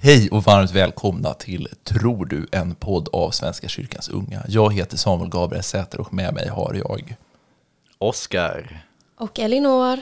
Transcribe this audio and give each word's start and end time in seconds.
Hej 0.00 0.30
och 0.30 0.42
varmt 0.42 0.70
välkomna 0.70 1.34
till 1.34 1.68
Tror 1.84 2.26
du? 2.26 2.46
En 2.52 2.74
podd 2.74 3.08
av 3.12 3.30
Svenska 3.30 3.68
kyrkans 3.68 4.08
unga. 4.08 4.44
Jag 4.48 4.74
heter 4.74 4.96
Samuel 4.96 5.30
Gabriel 5.30 5.62
Säter 5.62 6.00
och 6.00 6.14
med 6.14 6.34
mig 6.34 6.48
har 6.48 6.74
jag 6.74 7.16
Oskar. 7.98 8.86
Och 9.18 9.38
Elinor. 9.38 9.96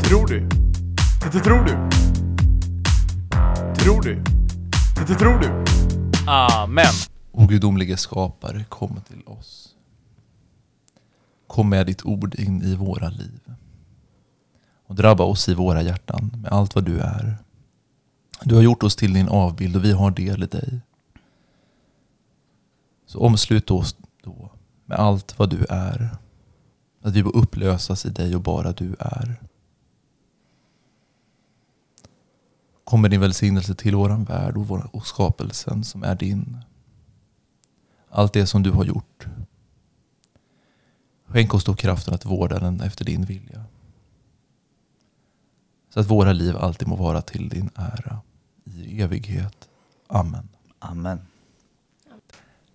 Tror 0.00 0.26
du? 0.26 0.48
Det 1.32 1.40
tror 1.40 1.64
du? 1.64 1.72
Tror 3.82 4.02
du? 4.02 4.22
Det 5.06 5.14
tror 5.14 5.38
du? 5.38 5.64
Amen. 6.30 6.94
O 7.32 7.46
gudomlige 7.46 7.96
skapare, 7.96 8.64
kom 8.68 9.00
till 9.08 9.22
oss. 9.26 9.68
Kom 11.46 11.68
med 11.68 11.86
ditt 11.86 12.04
ord 12.04 12.34
in 12.34 12.62
i 12.62 12.74
våra 12.74 13.08
liv. 13.08 13.40
Och 14.86 14.94
drabba 14.94 15.24
oss 15.24 15.48
i 15.48 15.54
våra 15.54 15.82
hjärtan 15.82 16.30
med 16.42 16.52
allt 16.52 16.74
vad 16.74 16.84
du 16.84 17.00
är. 17.00 17.36
Du 18.42 18.54
har 18.54 18.62
gjort 18.62 18.82
oss 18.82 18.96
till 18.96 19.12
din 19.12 19.28
avbild 19.28 19.76
och 19.76 19.84
vi 19.84 19.92
har 19.92 20.10
del 20.10 20.42
i 20.42 20.46
dig. 20.46 20.80
Så 23.06 23.20
omslut 23.20 23.70
oss 23.70 23.96
då 24.22 24.50
med 24.84 24.98
allt 24.98 25.38
vad 25.38 25.50
du 25.50 25.66
är. 25.68 26.16
Att 27.02 27.14
vi 27.14 27.22
får 27.22 27.36
upplösas 27.36 28.06
i 28.06 28.10
dig 28.10 28.34
och 28.34 28.42
bara 28.42 28.72
du 28.72 28.96
är. 28.98 29.40
Kom 32.84 33.02
med 33.02 33.10
din 33.10 33.20
välsignelse 33.20 33.74
till 33.74 33.96
våran 33.96 34.24
värld 34.24 34.56
och, 34.56 34.68
vår, 34.68 34.88
och 34.92 35.06
skapelsen 35.06 35.84
som 35.84 36.02
är 36.02 36.14
din. 36.14 36.58
Allt 38.10 38.32
det 38.32 38.46
som 38.46 38.62
du 38.62 38.70
har 38.70 38.84
gjort. 38.84 39.26
Skänk 41.26 41.54
oss 41.54 41.64
då 41.64 41.74
kraften 41.74 42.14
att 42.14 42.24
vårda 42.24 42.58
den 42.58 42.80
efter 42.80 43.04
din 43.04 43.24
vilja. 43.24 43.64
Så 45.94 46.00
att 46.00 46.10
våra 46.10 46.32
liv 46.32 46.56
alltid 46.56 46.88
må 46.88 46.96
vara 46.96 47.22
till 47.22 47.48
din 47.48 47.70
ära 47.74 48.20
i 48.76 49.02
evighet. 49.02 49.68
Amen. 50.06 50.48
Amen. 50.78 51.20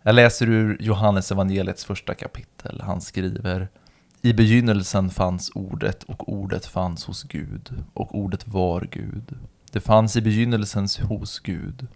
Jag 0.03 0.15
läser 0.15 0.49
ur 0.49 0.77
Johannes 0.79 1.31
evangeliets 1.31 1.85
första 1.85 2.13
kapitel. 2.13 2.81
Han 2.81 3.01
skriver 3.01 3.67
I 4.21 4.33
begynnelsen 4.33 5.09
fanns 5.09 5.51
ordet 5.55 6.03
och 6.03 6.29
ordet 6.33 6.65
fanns 6.65 7.05
hos 7.05 7.23
Gud 7.23 7.83
och 7.93 8.15
ordet 8.15 8.47
var 8.47 8.87
Gud. 8.91 9.37
Det 9.71 9.79
fanns 9.79 10.15
i 10.15 10.21
begynnelsen 10.21 10.87
hos 11.01 11.39
Gud. 11.39 11.87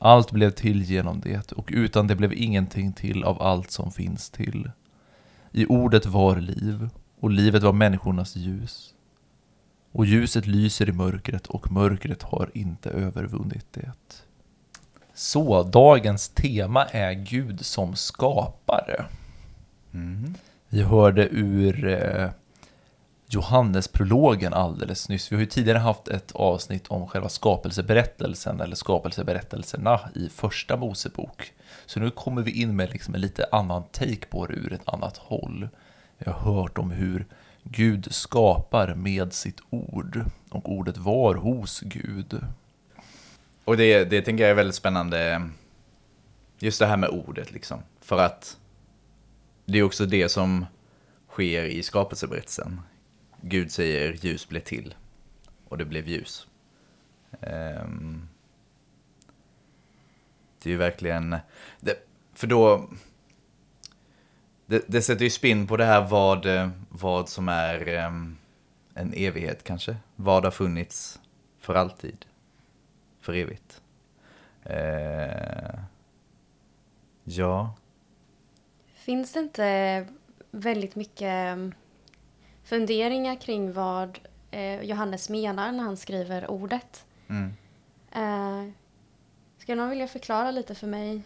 Allt 0.00 0.30
blev 0.30 0.50
till 0.50 0.82
genom 0.82 1.20
det 1.20 1.52
och 1.52 1.70
utan 1.72 2.06
det 2.06 2.16
blev 2.16 2.32
ingenting 2.32 2.92
till 2.92 3.24
av 3.24 3.42
allt 3.42 3.70
som 3.70 3.92
finns 3.92 4.30
till. 4.30 4.70
I 5.52 5.66
ordet 5.66 6.06
var 6.06 6.36
liv 6.36 6.88
och 7.20 7.30
livet 7.30 7.62
var 7.62 7.72
människornas 7.72 8.36
ljus. 8.36 8.94
Och 9.92 10.06
ljuset 10.06 10.46
lyser 10.46 10.88
i 10.88 10.92
mörkret 10.92 11.46
och 11.46 11.72
mörkret 11.72 12.22
har 12.22 12.50
inte 12.54 12.90
övervunnit 12.90 13.66
det. 13.70 13.92
Så 15.14 15.62
dagens 15.62 16.28
tema 16.28 16.84
är 16.84 17.12
Gud 17.12 17.66
som 17.66 17.96
skapare. 17.96 19.04
Mm. 19.94 20.34
Vi 20.68 20.82
hörde 20.82 21.28
ur 21.28 21.86
eh, 21.86 22.30
Johannesprologen 23.28 24.54
alldeles 24.54 25.08
nyss. 25.08 25.32
Vi 25.32 25.36
har 25.36 25.40
ju 25.40 25.46
tidigare 25.46 25.78
haft 25.78 26.08
ett 26.08 26.32
avsnitt 26.32 26.88
om 26.88 27.08
själva 27.08 27.28
skapelseberättelsen 27.28 28.60
eller 28.60 28.76
skapelseberättelserna 28.76 30.00
i 30.14 30.28
första 30.28 30.76
Mosebok. 30.76 31.52
Så 31.86 32.00
nu 32.00 32.10
kommer 32.10 32.42
vi 32.42 32.62
in 32.62 32.76
med 32.76 32.90
liksom 32.90 33.14
en 33.14 33.20
lite 33.20 33.46
annan 33.52 33.82
take 33.82 34.26
på 34.30 34.46
det 34.46 34.54
ur 34.54 34.72
ett 34.72 34.88
annat 34.88 35.16
håll. 35.16 35.68
Vi 36.18 36.30
har 36.30 36.38
hört 36.38 36.78
om 36.78 36.90
hur 36.90 37.26
Gud 37.62 38.14
skapar 38.14 38.94
med 38.94 39.32
sitt 39.32 39.60
ord 39.70 40.24
och 40.50 40.72
ordet 40.72 40.96
var 40.96 41.34
hos 41.34 41.80
Gud. 41.80 42.40
Och 43.64 43.76
det, 43.76 44.04
det 44.04 44.22
tänker 44.22 44.44
jag 44.44 44.50
är 44.50 44.54
väldigt 44.54 44.74
spännande, 44.74 45.48
just 46.58 46.78
det 46.78 46.86
här 46.86 46.96
med 46.96 47.08
ordet 47.08 47.52
liksom. 47.52 47.82
För 48.00 48.18
att 48.18 48.58
det 49.64 49.78
är 49.78 49.82
också 49.82 50.06
det 50.06 50.28
som 50.28 50.66
sker 51.28 51.64
i 51.64 51.82
skapelseberättelsen. 51.82 52.80
Gud 53.40 53.72
säger 53.72 54.12
ljus 54.12 54.48
blev 54.48 54.60
till 54.60 54.94
och 55.68 55.78
det 55.78 55.84
blev 55.84 56.08
ljus. 56.08 56.46
Ehm, 57.40 58.28
det 60.62 60.68
är 60.68 60.72
ju 60.72 60.76
verkligen, 60.76 61.36
det, 61.80 61.96
för 62.34 62.46
då, 62.46 62.88
det, 64.72 64.82
det 64.86 65.02
sätter 65.02 65.24
ju 65.24 65.30
spinn 65.30 65.66
på 65.66 65.76
det 65.76 65.84
här 65.84 66.08
vad, 66.08 66.46
vad 66.88 67.28
som 67.28 67.48
är 67.48 67.88
em, 67.88 68.38
en 68.94 69.12
evighet 69.16 69.64
kanske. 69.64 69.96
Vad 70.16 70.44
har 70.44 70.50
funnits 70.50 71.20
för 71.60 71.74
alltid, 71.74 72.24
för 73.20 73.34
evigt. 73.34 73.82
Eh, 74.64 75.78
ja, 77.24 77.74
Finns 78.94 79.32
det 79.32 79.40
inte 79.40 80.06
väldigt 80.50 80.94
mycket 80.94 81.58
funderingar 82.64 83.40
kring 83.40 83.72
vad 83.72 84.18
eh, 84.50 84.82
Johannes 84.82 85.28
menar 85.28 85.72
när 85.72 85.84
han 85.84 85.96
skriver 85.96 86.50
ordet? 86.50 87.04
mm. 87.28 87.52
Eh, 88.12 88.72
skulle 89.58 89.80
någon 89.80 89.90
vilja 89.90 90.08
förklara 90.08 90.50
lite 90.50 90.74
för 90.74 90.86
mig? 90.86 91.22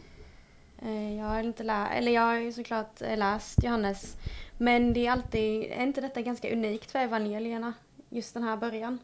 Eh, 0.83 1.17
jag 1.17 1.25
har 1.25 1.43
inte 1.43 1.63
lä- 1.63 1.89
eller 1.89 2.13
jag 2.13 2.23
har 2.23 2.37
ju 2.37 2.53
såklart 2.53 3.03
eh, 3.03 3.19
läst 3.19 3.65
Johannes. 3.65 4.17
Men 4.59 4.93
det 4.93 5.07
är 5.07 5.11
alltid, 5.13 5.63
är 5.63 5.83
inte 5.83 6.01
detta 6.01 6.23
ganska 6.23 6.53
unikt 6.53 6.91
för 6.91 6.99
evangelierna? 6.99 7.73
Just 8.11 8.35
den 8.35 8.43
här 8.43 8.57
början. 8.57 8.99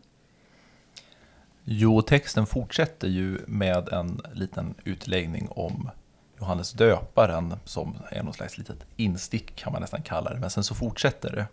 Jo, 1.64 2.02
texten 2.02 2.46
fortsätter 2.46 3.08
ju 3.08 3.38
med 3.46 3.88
en 3.88 4.20
liten 4.32 4.74
utläggning 4.84 5.48
om 5.50 5.90
Johannes 6.38 6.72
döparen 6.72 7.54
som 7.64 7.96
är 8.10 8.22
någon 8.22 8.34
slags 8.34 8.58
litet 8.58 8.86
instick 8.96 9.56
kan 9.56 9.72
man 9.72 9.80
nästan 9.82 10.02
kalla 10.02 10.34
det. 10.34 10.40
Men 10.40 10.50
sen 10.50 10.64
så 10.64 10.74
fortsätter 10.74 11.30
det. 11.30 11.46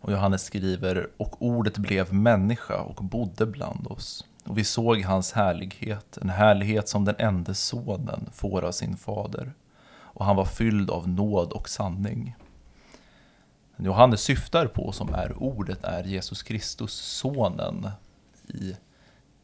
Och 0.00 0.12
Johannes 0.12 0.44
skriver, 0.44 1.08
och 1.16 1.42
ordet 1.42 1.78
blev 1.78 2.14
människa 2.14 2.80
och 2.80 3.04
bodde 3.04 3.46
bland 3.46 3.86
oss. 3.86 4.24
Och 4.44 4.58
vi 4.58 4.64
såg 4.64 5.02
hans 5.02 5.32
härlighet, 5.32 6.16
en 6.16 6.30
härlighet 6.30 6.88
som 6.88 7.04
den 7.04 7.14
enda 7.18 7.54
sonen 7.54 8.28
får 8.32 8.64
av 8.64 8.72
sin 8.72 8.96
fader. 8.96 9.52
Och 9.92 10.24
han 10.24 10.36
var 10.36 10.44
fylld 10.44 10.90
av 10.90 11.08
nåd 11.08 11.52
och 11.52 11.68
sanning. 11.68 12.36
Johannes 13.76 14.20
syftar 14.20 14.66
på 14.66 14.92
som 14.92 15.14
är 15.14 15.42
ordet 15.42 15.84
är 15.84 16.04
Jesus 16.04 16.42
Kristus, 16.42 16.92
sonen 16.92 17.90
i 18.48 18.76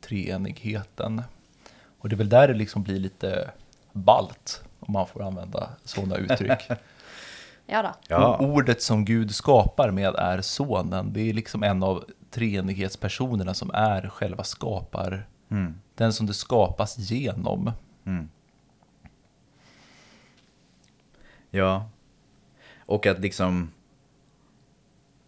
treenigheten. 0.00 1.22
Och 1.98 2.08
det 2.08 2.14
är 2.14 2.18
väl 2.18 2.28
där 2.28 2.48
det 2.48 2.54
liksom 2.54 2.82
blir 2.82 2.98
lite 2.98 3.50
balt, 3.92 4.64
om 4.80 4.92
man 4.92 5.06
får 5.06 5.22
använda 5.22 5.68
sådana 5.84 6.16
uttryck. 6.16 6.68
Ja 7.66 7.82
då. 7.82 7.93
Ja. 8.09 8.38
Ordet 8.38 8.82
som 8.82 9.04
Gud 9.04 9.34
skapar 9.34 9.91
med 9.91 10.15
är 10.15 10.41
sonen. 10.41 11.12
Det 11.12 11.21
är 11.21 11.32
liksom 11.32 11.62
en 11.62 11.82
av 11.82 12.04
treenighetspersonerna 12.31 13.54
som 13.54 13.71
är 13.75 14.09
själva 14.09 14.44
skapar. 14.44 15.28
Mm. 15.50 15.75
Den 15.94 16.12
som 16.12 16.26
det 16.26 16.34
skapas 16.34 16.99
genom. 16.99 17.72
Mm. 18.05 18.28
Ja. 21.50 21.88
Och 22.78 23.06
att 23.06 23.19
liksom 23.21 23.71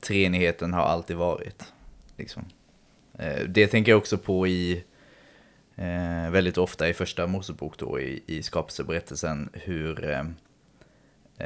treenigheten 0.00 0.72
har 0.72 0.82
alltid 0.82 1.16
varit. 1.16 1.72
Liksom. 2.16 2.44
Eh, 3.18 3.42
Det 3.48 3.66
tänker 3.66 3.92
jag 3.92 3.98
också 3.98 4.18
på 4.18 4.46
i 4.46 4.84
eh, 5.76 6.30
väldigt 6.30 6.58
ofta 6.58 6.88
i 6.88 6.94
första 6.94 7.26
Mosebok 7.26 7.78
då 7.78 8.00
i, 8.00 8.22
i 8.26 8.42
skapelseberättelsen 8.42 9.48
hur 9.52 10.10
eh, 10.10 10.24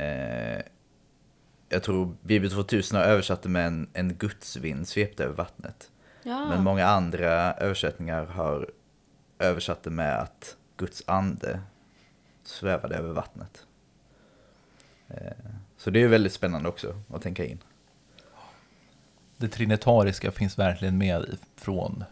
eh, 0.02 0.62
jag 1.72 1.82
tror 1.82 2.16
Bibel 2.22 2.50
2000 2.50 2.96
har 2.98 3.04
översatt 3.04 3.42
det 3.42 3.48
med 3.48 3.66
en, 3.66 3.88
en 3.92 4.14
gudsvind 4.14 4.88
svepte 4.88 5.24
över 5.24 5.34
vattnet. 5.34 5.90
Ja. 6.22 6.48
Men 6.48 6.64
många 6.64 6.86
andra 6.86 7.52
översättningar 7.54 8.24
har 8.24 8.70
översatt 9.38 9.82
det 9.82 9.90
med 9.90 10.18
att 10.20 10.56
Guds 10.76 11.02
ande 11.06 11.60
svävade 12.44 12.96
över 12.96 13.12
vattnet. 13.12 13.66
Eh, 15.08 15.32
Så 15.76 15.90
det 15.90 16.02
är 16.02 16.08
väldigt 16.08 16.32
spännande 16.32 16.68
också 16.68 17.00
att 17.14 17.22
tänka 17.22 17.44
in. 17.44 17.58
Det 19.36 19.48
trinitariska 19.48 20.30
finns 20.30 20.58
verkligen 20.58 20.98
med 20.98 21.22
i- 21.22 21.38
från, 21.56 22.04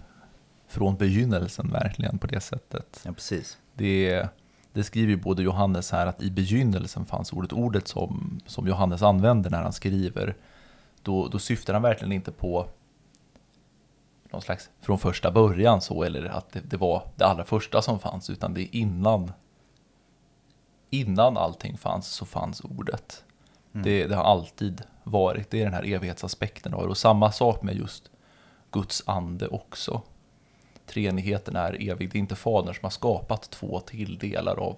från 0.68 0.96
begynnelsen 0.96 1.70
verkligen 1.72 2.18
på 2.18 2.26
det 2.26 2.40
sättet. 2.40 3.00
Ja, 3.04 3.12
precis. 3.12 3.58
Det, 3.74 4.28
det 4.72 4.84
skriver 4.84 5.10
ju 5.10 5.16
både 5.16 5.42
Johannes 5.42 5.92
här 5.92 6.06
att 6.06 6.22
i 6.22 6.30
begynnelsen 6.30 7.04
fanns 7.04 7.32
ordet. 7.32 7.52
Ordet 7.52 7.88
som, 7.88 8.40
som 8.46 8.66
Johannes 8.66 9.02
använder 9.02 9.50
när 9.50 9.62
han 9.62 9.72
skriver, 9.72 10.36
då, 11.02 11.28
då 11.28 11.38
syftar 11.38 11.72
han 11.72 11.82
verkligen 11.82 12.12
inte 12.12 12.32
på 12.32 12.66
någon 14.30 14.42
slags 14.42 14.70
från 14.80 14.98
första 14.98 15.30
början 15.30 15.80
så, 15.80 16.02
eller 16.02 16.24
att 16.24 16.52
det, 16.52 16.60
det 16.60 16.76
var 16.76 17.02
det 17.16 17.24
allra 17.24 17.44
första 17.44 17.82
som 17.82 17.98
fanns, 17.98 18.30
utan 18.30 18.54
det 18.54 18.62
är 18.62 18.76
innan 18.76 19.32
innan 20.90 21.36
allting 21.36 21.78
fanns 21.78 22.06
så 22.08 22.26
fanns 22.26 22.60
ordet. 22.60 23.24
Det, 23.72 24.06
det 24.06 24.14
har 24.14 24.24
alltid 24.24 24.82
varit, 25.04 25.50
det 25.50 25.60
är 25.60 25.64
den 25.64 25.74
här 25.74 25.92
evighetsaspekten. 25.94 26.74
Och 26.74 26.96
samma 26.96 27.32
sak 27.32 27.62
med 27.62 27.76
just 27.76 28.10
Guds 28.70 29.02
ande 29.06 29.48
också. 29.48 30.02
Treenigheten 30.90 31.56
är 31.56 31.90
evig. 31.90 32.10
Det 32.12 32.18
är 32.18 32.20
inte 32.20 32.36
Fadern 32.36 32.74
som 32.74 32.82
har 32.82 32.90
skapat 32.90 33.50
två 33.50 33.80
till 33.80 34.18
delar 34.18 34.56
av, 34.60 34.76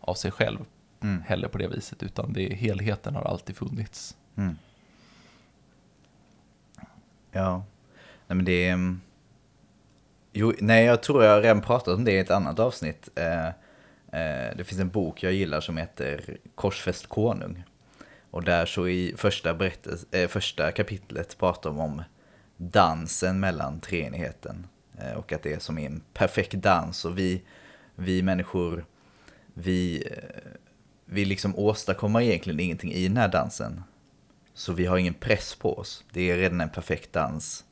av 0.00 0.14
sig 0.14 0.30
själv 0.30 0.58
Mm. 1.02 1.22
heller 1.22 1.48
på 1.48 1.58
det 1.58 1.68
viset, 1.68 2.02
utan 2.02 2.32
det 2.32 2.42
är, 2.52 2.54
helheten 2.54 3.14
har 3.14 3.22
alltid 3.22 3.56
funnits. 3.56 4.16
Mm. 4.36 4.56
Ja, 7.32 7.64
nej 8.26 8.36
men 8.36 8.44
det 8.44 8.68
är... 8.68 8.72
mm, 8.72 9.00
Jo, 10.32 10.52
nej, 10.60 10.84
jag 10.84 11.02
tror 11.02 11.24
jag 11.24 11.44
redan 11.44 11.60
pratat 11.60 11.94
om 11.94 12.04
det 12.04 12.12
i 12.12 12.18
ett 12.18 12.30
annat 12.30 12.58
avsnitt. 12.58 13.08
Eh, 13.14 13.46
eh, 13.46 14.56
det 14.56 14.64
finns 14.66 14.80
en 14.80 14.88
bok 14.88 15.22
jag 15.22 15.32
gillar 15.32 15.60
som 15.60 15.76
heter 15.76 16.36
Korsfäst 16.54 17.06
konung. 17.06 17.64
Och 18.30 18.42
där 18.44 18.66
så 18.66 18.88
i 18.88 19.14
första, 19.16 19.54
berättas, 19.54 20.06
eh, 20.12 20.28
första 20.28 20.72
kapitlet 20.72 21.38
pratar 21.38 21.70
de 21.70 21.78
om 21.80 22.02
dansen 22.56 23.40
mellan 23.40 23.80
treenigheten. 23.80 24.66
Eh, 24.98 25.12
och 25.12 25.32
att 25.32 25.42
det 25.42 25.52
är 25.52 25.58
som 25.58 25.78
en 25.78 26.02
perfekt 26.12 26.52
dans 26.52 27.04
och 27.04 27.18
vi, 27.18 27.42
vi 27.94 28.22
människor, 28.22 28.84
vi, 29.54 30.06
eh, 30.10 30.50
vi 31.04 31.24
liksom 31.24 31.58
åstadkommer 31.58 32.20
egentligen 32.20 32.60
ingenting 32.60 32.92
i 32.92 33.08
den 33.08 33.16
här 33.16 33.28
dansen. 33.28 33.82
Så 34.54 34.72
vi 34.72 34.86
har 34.86 34.96
ingen 34.96 35.14
press 35.14 35.54
på 35.54 35.78
oss. 35.78 36.04
Det 36.12 36.30
är 36.30 36.36
redan 36.36 36.60
en 36.60 36.68
perfekt 36.68 37.12
dans 37.12 37.64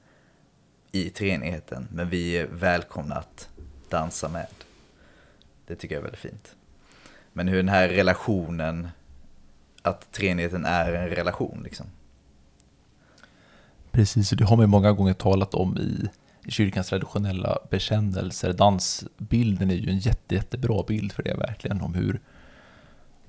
i 0.93 1.11
treenigheten. 1.11 1.89
Men 1.93 2.09
vi 2.09 2.39
är 2.39 2.47
välkomna 2.47 3.15
att 3.15 3.49
dansa 3.89 4.29
med. 4.29 4.47
Det 5.67 5.75
tycker 5.75 5.95
jag 5.95 6.01
är 6.01 6.03
väldigt 6.03 6.21
fint. 6.21 6.57
Men 7.33 7.49
hur 7.49 7.57
den 7.57 7.69
här 7.69 7.89
relationen, 7.89 8.89
att 9.83 10.13
treenigheten 10.13 10.65
är 10.65 10.93
en 10.93 11.09
relation 11.09 11.61
liksom. 11.65 11.87
Precis, 13.91 14.33
och 14.33 14.39
det 14.39 14.45
har 14.45 14.57
man 14.57 14.65
ju 14.65 14.69
många 14.69 14.93
gånger 14.93 15.15
talat 15.15 15.55
om 15.55 15.79
i 15.79 16.09
kyrkans 16.49 16.89
traditionella 16.89 17.59
bekännelser. 17.71 18.53
Dansbilden 18.53 19.71
är 19.71 19.75
ju 19.75 19.91
en 19.91 19.99
jätte, 19.99 20.35
jättebra 20.35 20.83
bild 20.89 21.12
för 21.12 21.23
det 21.23 21.35
verkligen, 21.35 21.81
om 21.81 21.94
hur 21.94 22.21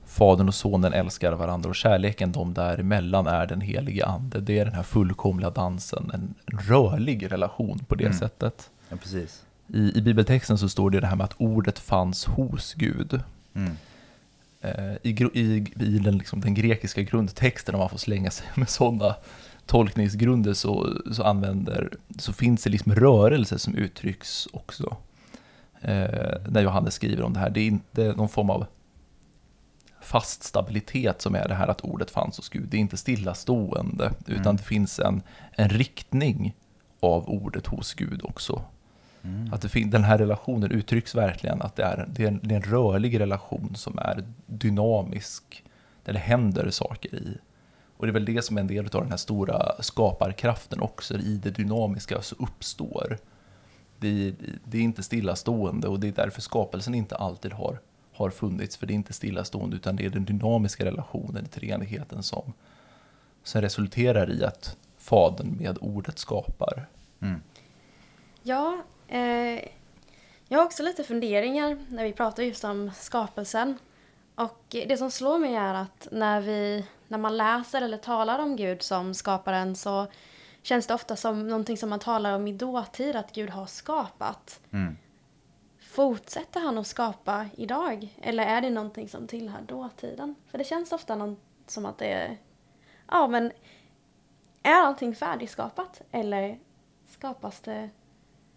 Fadern 0.06 0.48
och 0.48 0.56
Sonen 0.56 0.94
älskar 0.94 1.32
varandra 1.32 1.70
och 1.70 1.76
kärleken 1.76 2.32
de 2.32 2.54
däremellan 2.54 3.28
är 3.28 3.48
den 3.48 3.62
helige 3.62 4.06
Ande. 4.06 4.40
Det 4.40 4.60
är 4.60 4.66
den 4.66 4.74
här 4.74 4.84
fullkomliga 4.84 5.50
dansen, 5.50 6.12
en 6.14 6.34
rörlig 6.68 7.32
relation 7.32 7.80
på 7.88 7.96
det 7.96 8.06
Mm. 8.06 8.18
sättet. 8.18 8.70
Ja, 8.90 8.98
precis. 8.98 9.44
I, 9.68 9.98
I 9.98 10.02
bibeltexten 10.02 10.58
så 10.58 10.70
står 10.70 10.90
det 10.90 11.00
det 11.00 11.08
här 11.08 11.16
med 11.16 11.24
att 11.24 11.34
ordet 11.38 11.80
fanns 11.80 12.26
hos 12.26 12.74
Gud. 12.74 13.20
Mm. 13.54 13.78
Eh, 14.62 14.94
I, 15.02 15.10
i, 15.34 15.66
i 15.80 16.00
den, 16.00 16.18
liksom, 16.18 16.42
den 16.42 16.54
grekiska 16.54 17.02
grundtexten, 17.02 17.76
om 17.76 17.80
man 17.80 17.90
får 17.90 17.98
slänga 17.98 18.32
sig 18.32 18.48
med 18.56 18.70
sådana 18.70 19.16
tolkningsgrunder, 19.66 20.54
så, 20.54 20.94
så, 21.12 21.24
använder, 21.24 21.90
så 22.20 22.34
finns 22.34 22.64
det 22.64 22.70
liksom 22.70 22.96
rörelse 22.96 23.60
som 23.60 23.76
uttrycks 23.76 24.48
också. 24.54 24.98
Eh, 25.82 26.42
när 26.48 26.62
Johannes 26.62 26.94
skriver 26.94 27.24
om 27.24 27.34
det 27.34 27.40
här. 27.40 27.50
Det 27.50 27.60
är 27.62 27.68
inte 27.68 28.14
någon 28.18 28.30
form 28.30 28.50
av 28.50 28.66
fast 30.02 30.44
stabilitet 30.44 31.22
som 31.22 31.36
är 31.36 31.48
det 31.48 31.56
här 31.56 31.68
att 31.68 31.82
ordet 31.82 32.12
fanns 32.12 32.38
hos 32.38 32.50
Gud. 32.50 32.68
Det 32.70 32.78
är 32.78 32.82
inte 32.82 32.98
stillastående, 32.98 34.12
utan 34.28 34.42
Mm. 34.42 34.56
det 34.56 34.64
finns 34.64 35.00
en, 35.00 35.22
en 35.52 35.70
riktning 35.70 36.56
av 37.00 37.30
ordet 37.30 37.68
hos 37.68 37.94
Gud 37.94 38.22
också. 38.24 38.62
Mm. 39.24 39.54
Att 39.54 39.62
det 39.62 39.70
fin- 39.70 39.90
den 39.90 40.04
här 40.04 40.18
relationen 40.18 40.72
uttrycks 40.72 41.16
verkligen 41.16 41.62
att 41.62 41.76
det 41.76 41.84
är, 41.84 42.08
det, 42.12 42.24
är 42.24 42.28
en, 42.28 42.40
det 42.44 42.56
är 42.56 42.60
en 42.66 42.72
rörlig 42.72 43.20
relation 43.20 43.76
som 43.76 43.98
är 44.00 44.24
dynamisk, 44.46 45.64
där 46.04 46.14
det 46.14 46.20
händer 46.20 46.70
saker 46.70 47.16
i. 47.16 47.38
Och 47.98 48.06
det 48.06 48.12
är 48.12 48.14
väl 48.14 48.26
det 48.26 48.42
som 48.46 48.58
är 48.58 48.62
en 48.62 48.68
del 48.68 48.86
av 48.86 49.02
den 49.02 49.10
här 49.10 49.18
stora 49.18 49.82
skaparkraften 49.84 50.82
också, 50.82 51.18
i 51.18 51.40
det 51.44 51.50
dynamiska 51.50 52.22
så 52.22 52.36
uppstår. 52.40 53.18
Det, 54.00 54.28
är- 54.28 54.36
det 54.66 54.78
är 54.78 54.82
inte 54.82 55.04
stillastående 55.04 55.88
och 55.88 56.00
det 56.00 56.08
är 56.08 56.12
därför 56.12 56.42
skapelsen 56.42 56.96
inte 56.96 57.16
alltid 57.16 57.54
har, 57.54 57.80
har 58.14 58.30
funnits, 58.30 58.78
för 58.78 58.86
det 58.88 58.94
är 58.94 58.96
inte 58.96 59.14
stillastående 59.14 59.76
utan 59.76 59.96
det 59.96 60.06
är 60.06 60.10
den 60.10 60.26
dynamiska 60.26 60.86
relationen 60.86 61.46
i 61.46 61.48
treenigheten 61.48 62.24
som, 62.24 62.54
som 63.44 63.62
resulterar 63.62 64.32
i 64.32 64.44
att 64.44 64.78
Fadern 64.98 65.58
med 65.60 65.78
ordet 65.82 66.20
skapar. 66.20 66.86
Mm. 67.22 67.42
Ja, 68.44 68.82
eh, 69.08 69.60
jag 70.48 70.60
har 70.60 70.66
också 70.66 70.84
lite 70.84 71.04
funderingar 71.04 71.78
när 71.90 72.04
vi 72.04 72.14
pratar 72.14 72.44
just 72.44 72.64
om 72.64 72.92
skapelsen. 73.00 73.78
Och 74.36 74.60
det 74.70 74.98
som 74.98 75.12
slår 75.12 75.40
mig 75.40 75.56
är 75.56 75.74
att 75.74 76.08
när, 76.12 76.42
vi, 76.42 76.86
när 77.14 77.20
man 77.20 77.38
läser 77.38 77.82
eller 77.82 77.98
talar 77.98 78.40
om 78.40 78.56
Gud 78.56 78.82
som 78.82 79.14
skaparen 79.14 79.76
så 79.76 80.08
känns 80.62 80.88
det 80.88 80.94
ofta 80.94 81.16
som 81.16 81.48
någonting 81.48 81.78
som 81.78 81.90
man 81.90 82.00
talar 82.00 82.36
om 82.36 82.48
i 82.48 82.54
dåtid, 82.54 83.16
att 83.16 83.32
Gud 83.32 83.50
har 83.50 83.66
skapat. 83.66 84.60
Mm. 84.72 84.98
Fortsätter 85.80 86.60
han 86.60 86.78
att 86.78 86.88
skapa 86.88 87.50
idag? 87.58 88.18
Eller 88.22 88.46
är 88.46 88.62
det 88.62 88.70
någonting 88.70 89.10
som 89.10 89.28
tillhör 89.28 89.62
dåtiden? 89.62 90.36
För 90.48 90.58
det 90.58 90.64
känns 90.64 90.92
ofta 90.92 91.16
någon, 91.16 91.38
som 91.68 91.86
att 91.86 91.98
det 91.98 92.12
är... 92.12 92.38
Ja, 93.08 93.28
men 93.28 93.52
är 94.64 94.74
allting 94.74 95.16
färdigskapat? 95.16 96.02
Eller 96.12 96.60
skapas 97.10 97.60
det... 97.60 97.90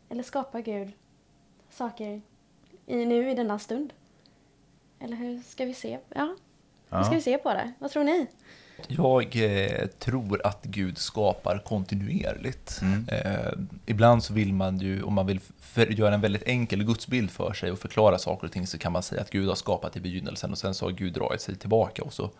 Eller 0.08 0.22
skapar 0.22 0.60
Gud 0.60 0.92
saker 1.70 2.22
i, 2.86 3.04
nu 3.04 3.30
i 3.30 3.34
denna 3.34 3.58
stund? 3.58 3.92
Eller 4.98 5.16
hur 5.16 5.40
ska 5.40 5.64
vi 5.64 5.74
se? 5.74 5.98
Ja, 6.08 6.36
hur 6.90 7.02
ska 7.02 7.12
Ja. 7.12 7.16
vi 7.16 7.22
se 7.22 7.38
på 7.38 7.48
det? 7.52 7.72
Vad 7.78 7.90
tror 7.90 8.04
ni? 8.04 8.26
Jag 8.88 9.36
eh, 9.36 9.86
tror 9.86 10.46
att 10.46 10.62
Gud 10.64 10.98
skapar 10.98 11.58
kontinuerligt. 11.58 12.78
Mm. 12.82 13.08
Eh, 13.08 13.52
ibland 13.86 14.24
så 14.24 14.32
vill 14.34 14.52
man 14.52 14.78
ju, 14.78 15.02
om 15.02 15.14
man 15.14 15.26
vill 15.26 15.40
för, 15.60 15.86
göra 15.86 16.14
en 16.14 16.20
väldigt 16.20 16.42
enkel 16.42 16.84
gudsbild 16.84 17.30
för 17.30 17.52
sig 17.52 17.72
och 17.72 17.78
förklara 17.78 18.18
saker 18.18 18.46
och 18.46 18.52
ting 18.52 18.66
så 18.66 18.78
kan 18.78 18.92
man 18.92 19.02
säga 19.02 19.20
att 19.20 19.30
Gud 19.30 19.48
har 19.48 19.54
skapat 19.54 19.96
i 19.96 20.00
begynnelsen 20.00 20.50
och 20.52 20.58
sen 20.58 20.74
så 20.74 20.84
har 20.86 20.92
Gud 20.92 21.12
dragit 21.12 21.40
sig 21.40 21.56
tillbaka 21.56 22.02
och 22.02 22.12
så 22.12 22.30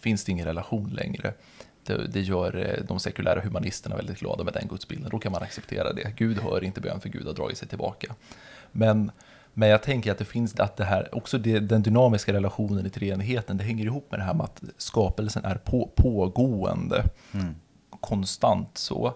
finns 0.00 0.24
det 0.24 0.32
ingen 0.32 0.46
relation 0.46 0.90
längre. 0.90 1.34
Det, 1.84 2.06
det 2.06 2.20
gör 2.20 2.56
eh, 2.56 2.84
de 2.84 3.00
sekulära 3.00 3.40
humanisterna 3.40 3.96
väldigt 3.96 4.18
glada 4.18 4.44
med 4.44 4.52
den 4.52 4.68
gudsbilden. 4.68 5.10
Då 5.10 5.18
kan 5.18 5.32
man 5.32 5.42
acceptera 5.42 5.92
det. 5.92 6.12
Gud 6.16 6.38
hör 6.38 6.64
inte 6.64 6.80
bön 6.80 7.00
för 7.00 7.08
Gud 7.08 7.26
har 7.26 7.32
dragit 7.34 7.58
sig 7.58 7.68
tillbaka. 7.68 8.14
Men, 8.72 9.10
men 9.54 9.68
jag 9.68 9.82
tänker 9.82 10.12
att 10.12 10.18
det 10.18 10.24
finns 10.24 10.60
att 10.60 10.76
det 10.76 10.84
här, 10.84 11.14
också 11.14 11.38
det, 11.38 11.60
den 11.60 11.82
dynamiska 11.82 12.32
relationen 12.32 12.86
i 12.86 12.90
treenigheten, 12.90 13.56
det 13.56 13.64
hänger 13.64 13.84
ihop 13.84 14.10
med 14.10 14.20
det 14.20 14.24
här 14.24 14.34
med 14.34 14.44
att 14.44 14.62
skapelsen 14.76 15.44
är 15.44 15.54
på, 15.54 15.90
pågående 15.94 17.04
Mm. 17.34 17.54
konstant 18.00 18.78
så. 18.78 19.14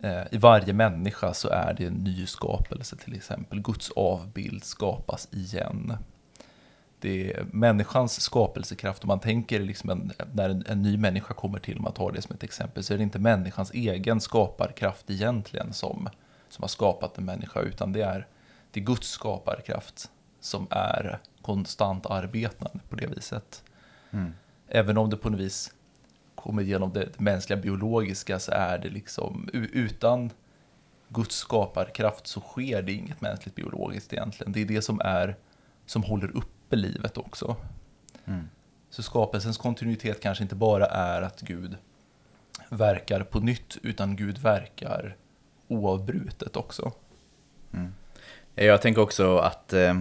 Eh, 0.00 0.22
I 0.30 0.36
varje 0.38 0.72
människa 0.72 1.34
så 1.34 1.48
är 1.48 1.74
det 1.78 1.86
en 1.86 1.92
ny 1.94 2.26
skapelse 2.26 2.96
till 2.96 3.14
exempel. 3.14 3.60
Guds 3.62 3.90
avbild 3.90 4.64
skapas 4.64 5.28
igen. 5.30 5.96
Det 7.00 7.32
är 7.32 7.46
människans 7.52 8.20
skapelsekraft, 8.20 9.02
om 9.04 9.08
man 9.08 9.20
tänker 9.20 9.60
liksom 9.60 9.90
en, 9.90 10.12
när 10.32 10.48
en, 10.48 10.64
en 10.68 10.82
ny 10.82 10.96
människa 10.96 11.34
kommer 11.34 11.58
till, 11.58 11.76
om 11.76 11.82
man 11.82 11.92
tar 11.92 12.12
det 12.12 12.22
som 12.22 12.34
ett 12.34 12.42
exempel, 12.42 12.82
så 12.84 12.94
är 12.94 12.98
det 12.98 13.02
inte 13.04 13.18
människans 13.18 13.70
egen 13.70 14.20
skaparkraft 14.20 15.10
egentligen 15.10 15.72
som, 15.72 16.08
som 16.48 16.62
har 16.62 16.68
skapat 16.68 17.18
en 17.18 17.24
människa, 17.24 17.60
utan 17.60 17.92
det 17.92 18.02
är, 18.02 18.26
det 18.72 18.80
är 18.80 18.84
Guds 18.84 19.08
skaparkraft 19.08 20.10
som 20.40 20.66
är 20.70 21.18
konstant 21.42 22.06
arbetande 22.06 22.80
på 22.88 22.96
det 22.96 23.06
viset. 23.06 23.62
Mm. 24.10 24.34
Även 24.68 24.98
om 24.98 25.10
det 25.10 25.16
på 25.16 25.30
något 25.30 25.40
vis 25.40 25.74
kommer 26.34 26.62
genom 26.62 26.92
det, 26.92 27.20
mänskliga 27.20 27.60
biologiska 27.60 28.38
så 28.38 28.52
är 28.52 28.78
det 28.78 28.88
liksom 28.88 29.48
utan 29.52 30.30
Guds 31.08 31.36
skaparkraft 31.36 32.26
så 32.26 32.40
sker 32.40 32.82
det 32.82 32.92
inget 32.92 33.20
mänskligt 33.20 33.54
biologiskt 33.54 34.12
egentligen. 34.12 34.52
Det 34.52 34.60
är 34.60 34.66
det 34.66 34.82
som 34.82 35.00
är 35.00 35.36
som 35.86 36.02
håller 36.02 36.36
uppe 36.36 36.76
livet 36.76 37.18
också. 37.18 37.56
Mm. 38.24 38.48
Så 38.90 39.02
skapelsens 39.02 39.58
kontinuitet 39.58 40.20
kanske 40.20 40.44
inte 40.44 40.54
bara 40.54 40.86
är 40.86 41.22
att 41.22 41.40
Gud 41.40 41.76
verkar 42.68 43.22
på 43.22 43.40
nytt, 43.40 43.76
utan 43.82 44.16
Gud 44.16 44.38
verkar 44.38 45.16
oavbrutet 45.68 46.56
också. 46.56 46.92
Eh, 48.56 48.66
jag 48.66 48.82
tänker 48.82 49.02
också 49.02 49.38
att, 49.38 49.72
eh, 49.72 50.00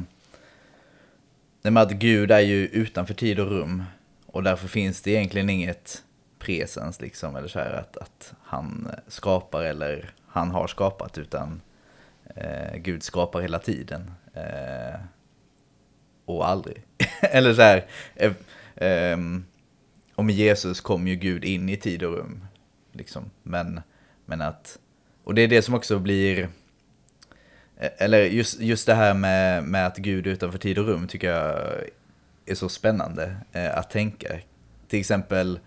med 1.61 1.77
att 1.83 1.91
Gud 1.91 2.31
är 2.31 2.39
ju 2.39 2.67
utanför 2.67 3.13
tid 3.13 3.39
och 3.39 3.47
rum. 3.47 3.83
Och 4.25 4.43
därför 4.43 4.67
finns 4.67 5.01
det 5.01 5.11
egentligen 5.11 5.49
inget 5.49 6.03
presens 6.39 7.01
liksom, 7.01 7.35
eller 7.35 7.47
så 7.47 7.59
här 7.59 7.73
att, 7.73 7.97
att 7.97 8.33
han 8.43 8.87
eh, 8.93 8.99
skapar 9.07 9.63
eller 9.63 10.13
han 10.27 10.51
har 10.51 10.67
skapat, 10.67 11.17
utan 11.17 11.61
eh, 12.35 12.75
Gud 12.77 13.03
skapar 13.03 13.41
hela 13.41 13.59
tiden. 13.59 14.11
Eh, 14.33 14.99
och 16.25 16.49
aldrig. 16.49 16.83
eller 17.21 17.53
så 17.53 17.61
här, 17.61 17.85
eh, 18.15 18.33
ehm, 18.75 19.45
och 20.15 20.25
med 20.25 20.35
Jesus 20.35 20.81
kom 20.81 21.07
ju 21.07 21.15
Gud 21.15 21.43
in 21.43 21.69
i 21.69 21.77
tid 21.77 22.03
och 22.03 22.13
rum. 22.13 22.45
Liksom. 22.91 23.31
Men, 23.43 23.81
men 24.25 24.41
att, 24.41 24.79
och 25.23 25.35
det 25.35 25.41
är 25.41 25.47
det 25.47 25.61
som 25.61 25.73
också 25.73 25.99
blir, 25.99 26.49
Eh, 27.81 27.91
eller 27.97 28.23
just, 28.23 28.59
just 28.59 28.85
det 28.85 28.93
här 28.93 29.13
med, 29.13 29.63
med 29.63 29.87
att 29.87 29.97
Gud 29.97 30.27
är 30.27 30.31
utanför 30.31 30.59
tid 30.59 30.77
och 30.77 30.85
rum 30.85 31.07
tycker 31.07 31.29
jag 31.29 31.59
är 32.45 32.55
så 32.55 32.69
spännande 32.69 33.35
eh, 33.51 33.77
att 33.77 33.89
tänka. 33.89 34.27
Till 34.87 34.99
exempel, 34.99 35.59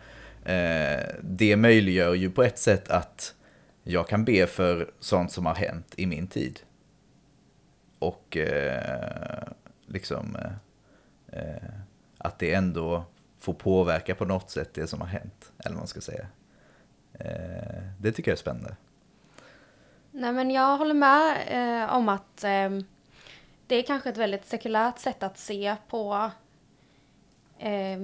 eh, 0.44 1.00
det 1.21 1.56
möjliggör 1.56 2.14
ju 2.14 2.30
på 2.30 2.42
ett 2.42 2.59
sätt 2.59 2.88
att 2.88 3.35
jag 3.83 4.09
kan 4.09 4.25
be 4.25 4.47
för 4.47 4.90
sånt 5.00 5.33
som 5.33 5.47
har 5.47 5.54
hänt 5.54 5.94
i 5.97 6.06
min 6.06 6.26
tid. 6.26 6.61
och 7.99 8.37
eh, 8.37 9.49
liksom 9.87 10.37
eh, 10.37 11.40
eh 11.40 11.71
att 12.18 12.38
det 12.38 12.54
ändå 12.54 13.04
får 13.38 13.54
påverka 13.54 14.14
på 14.14 14.25
något 14.25 14.50
sätt 14.50 14.75
det 14.75 14.87
som 14.87 15.00
har 15.00 15.09
hänt, 15.09 15.52
eller 15.59 15.75
vad 15.75 15.80
man 15.80 15.87
ska 15.87 16.00
säga. 16.00 16.26
Eh, 17.12 17.83
det 17.99 18.12
tycker 18.12 18.30
jag 18.30 18.37
är 18.37 18.40
spännande. 18.40 18.76
Nej 20.16 20.33
men 20.33 20.50
jag 20.50 20.78
håller 20.78 20.94
med 20.94 21.44
eh, 21.47 21.94
om 21.94 22.09
att 22.09 22.44
eh, 22.44 22.71
det 23.66 23.75
är 23.75 23.83
kanske 23.83 24.09
ett 24.09 24.16
väldigt 24.16 24.47
sekulärt 24.47 24.99
sätt 24.99 25.23
att 25.23 25.38
se 25.38 25.76
på 25.88 26.30
eh, 27.59 27.99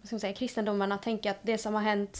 vad 0.00 0.06
ska 0.06 0.14
man 0.14 0.20
säga, 0.20 0.32
kristendomen. 0.32 0.92
Att 0.92 1.02
tänka 1.02 1.30
att 1.30 1.38
det 1.42 1.58
som 1.58 1.74
har 1.74 1.82
hänt, 1.82 2.18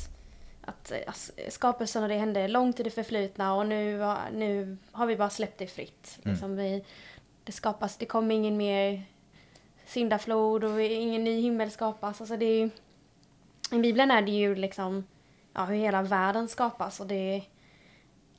att 0.60 0.92
eh, 0.92 1.12
skapelsen 1.48 2.02
och 2.02 2.08
det 2.08 2.14
hände 2.14 2.48
långt 2.48 2.80
i 2.80 2.82
det 2.82 2.90
förflutna 2.90 3.54
och 3.54 3.66
nu, 3.66 4.00
nu 4.32 4.76
har 4.92 5.06
vi 5.06 5.16
bara 5.16 5.30
släppt 5.30 5.58
det 5.58 5.66
fritt. 5.66 6.18
Mm. 6.22 6.32
Liksom 6.32 6.56
vi, 6.56 6.84
det 7.44 7.52
skapas, 7.52 7.96
det 7.96 8.06
kommer 8.06 8.34
ingen 8.34 8.56
mer 8.56 9.02
syndaflod 9.86 10.64
och 10.64 10.82
ingen 10.82 11.24
ny 11.24 11.40
himmel 11.40 11.70
skapas. 11.70 12.20
Alltså 12.20 12.36
det 12.36 12.46
är, 12.46 12.70
I 13.72 13.78
Bibeln 13.78 14.10
är 14.10 14.22
det 14.22 14.32
ju 14.32 14.54
liksom 14.54 15.06
ja, 15.52 15.64
hur 15.64 15.76
hela 15.76 16.02
världen 16.02 16.48
skapas 16.48 17.00
och 17.00 17.06
det 17.06 17.42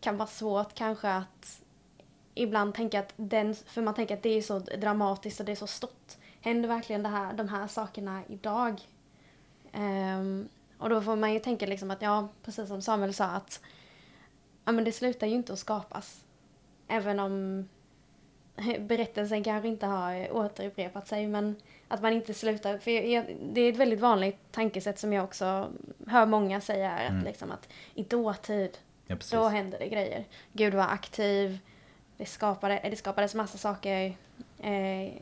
kan 0.08 0.18
vara 0.18 0.28
svårt 0.28 0.74
kanske 0.74 1.10
att 1.10 1.62
ibland 2.34 2.76
tänka 2.76 3.00
att 3.00 3.14
den, 3.16 3.56
för 3.56 3.82
man 3.82 3.94
tänker 3.94 4.14
att 4.14 4.24
det 4.24 4.38
är 4.38 4.42
så 4.42 4.60
dramatiskt 4.60 5.40
och 5.40 5.46
det 5.46 5.52
är 5.52 5.56
så 5.56 5.68
stort. 5.68 6.18
Händer 6.42 6.70
verkligen 6.70 7.04
det 7.04 7.10
här, 7.10 7.34
de 7.34 7.48
här 7.50 7.68
sakerna 7.68 8.22
idag? 8.28 8.82
Ehm, 9.72 10.50
och 10.78 10.90
då 10.90 11.02
får 11.02 11.16
man 11.16 11.34
ju 11.34 11.40
tänka 11.40 11.66
liksom 11.66 11.92
att, 11.92 12.02
ja, 12.02 12.28
precis 12.44 12.68
som 12.68 12.82
Samuel 12.82 13.14
sa 13.14 13.26
att 13.26 13.62
ja, 14.66 14.72
men 14.72 14.84
det 14.84 14.92
slutar 14.92 15.28
ju 15.28 15.36
inte 15.36 15.54
att 15.54 15.60
skapas. 15.60 16.24
Även 16.88 17.20
om 17.20 17.68
berättelsen 18.80 19.44
kanske 19.44 19.68
inte 19.68 19.86
har 19.86 20.32
återupprepat 20.32 21.08
sig, 21.08 21.28
men 21.28 21.56
att 21.88 22.02
man 22.02 22.14
inte 22.14 22.34
slutar. 22.34 22.78
För 22.78 22.92
jag, 22.92 23.38
det 23.54 23.62
är 23.62 23.74
ett 23.74 23.80
väldigt 23.80 24.00
vanligt 24.00 24.40
tankesätt 24.52 25.00
som 25.00 25.14
jag 25.14 25.24
också 25.24 25.72
hör 26.08 26.26
många 26.26 26.62
säga, 26.62 27.00
Mm. 27.00 27.18
att, 27.20 27.26
liksom 27.26 27.52
att 27.52 27.70
i 27.94 28.04
dåtid 28.04 28.78
Ja, 29.08 29.16
då 29.32 29.48
hände 29.48 29.78
det 29.78 29.88
grejer. 29.88 30.26
Gud 30.54 30.74
var 30.74 30.88
aktiv, 30.88 31.60
det, 32.18 32.26
skapade, 32.26 32.80
det 32.84 32.96
skapades 32.96 33.36
massa 33.36 33.58
saker. 33.58 34.18
Eh, 34.60 35.14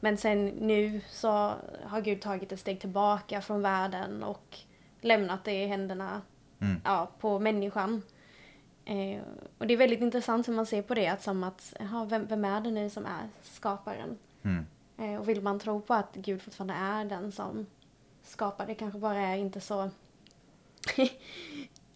men 0.00 0.16
sen 0.16 0.46
nu 0.46 1.00
så 1.08 1.54
har 1.84 2.00
Gud 2.00 2.20
tagit 2.20 2.52
ett 2.52 2.60
steg 2.60 2.80
tillbaka 2.80 3.40
från 3.40 3.62
världen 3.62 4.22
och 4.22 4.58
lämnat 5.00 5.44
det 5.44 5.62
i 5.62 5.66
händerna 5.66 6.22
Mm. 6.60 6.80
ja, 6.84 7.10
på 7.20 7.38
människan. 7.38 8.02
Eh, 8.84 9.20
och 9.58 9.66
det 9.66 9.74
är 9.74 9.78
väldigt 9.78 10.00
intressant 10.00 10.48
hur 10.48 10.52
man 10.52 10.66
ser 10.66 10.82
på 10.82 10.94
det, 10.94 11.08
att 11.08 11.22
som 11.22 11.44
att, 11.44 11.74
jaha, 11.80 12.04
vem, 12.04 12.26
vem 12.26 12.44
är 12.44 12.60
det 12.60 12.70
nu 12.70 12.90
som 12.90 13.06
är 13.06 13.28
skaparen? 13.42 14.18
Mm. 14.42 14.66
Eh, 14.98 15.20
och 15.20 15.28
vill 15.28 15.42
man 15.42 15.58
tro 15.58 15.80
på 15.80 15.94
att 15.94 16.14
Gud 16.14 16.42
fortfarande 16.42 16.74
är 16.74 17.04
den 17.04 17.32
som 17.32 17.66
skapar, 18.22 18.66
det 18.66 18.74
kanske 18.74 18.98
bara 18.98 19.18
är 19.18 19.36
inte 19.36 19.60
så... 19.60 19.90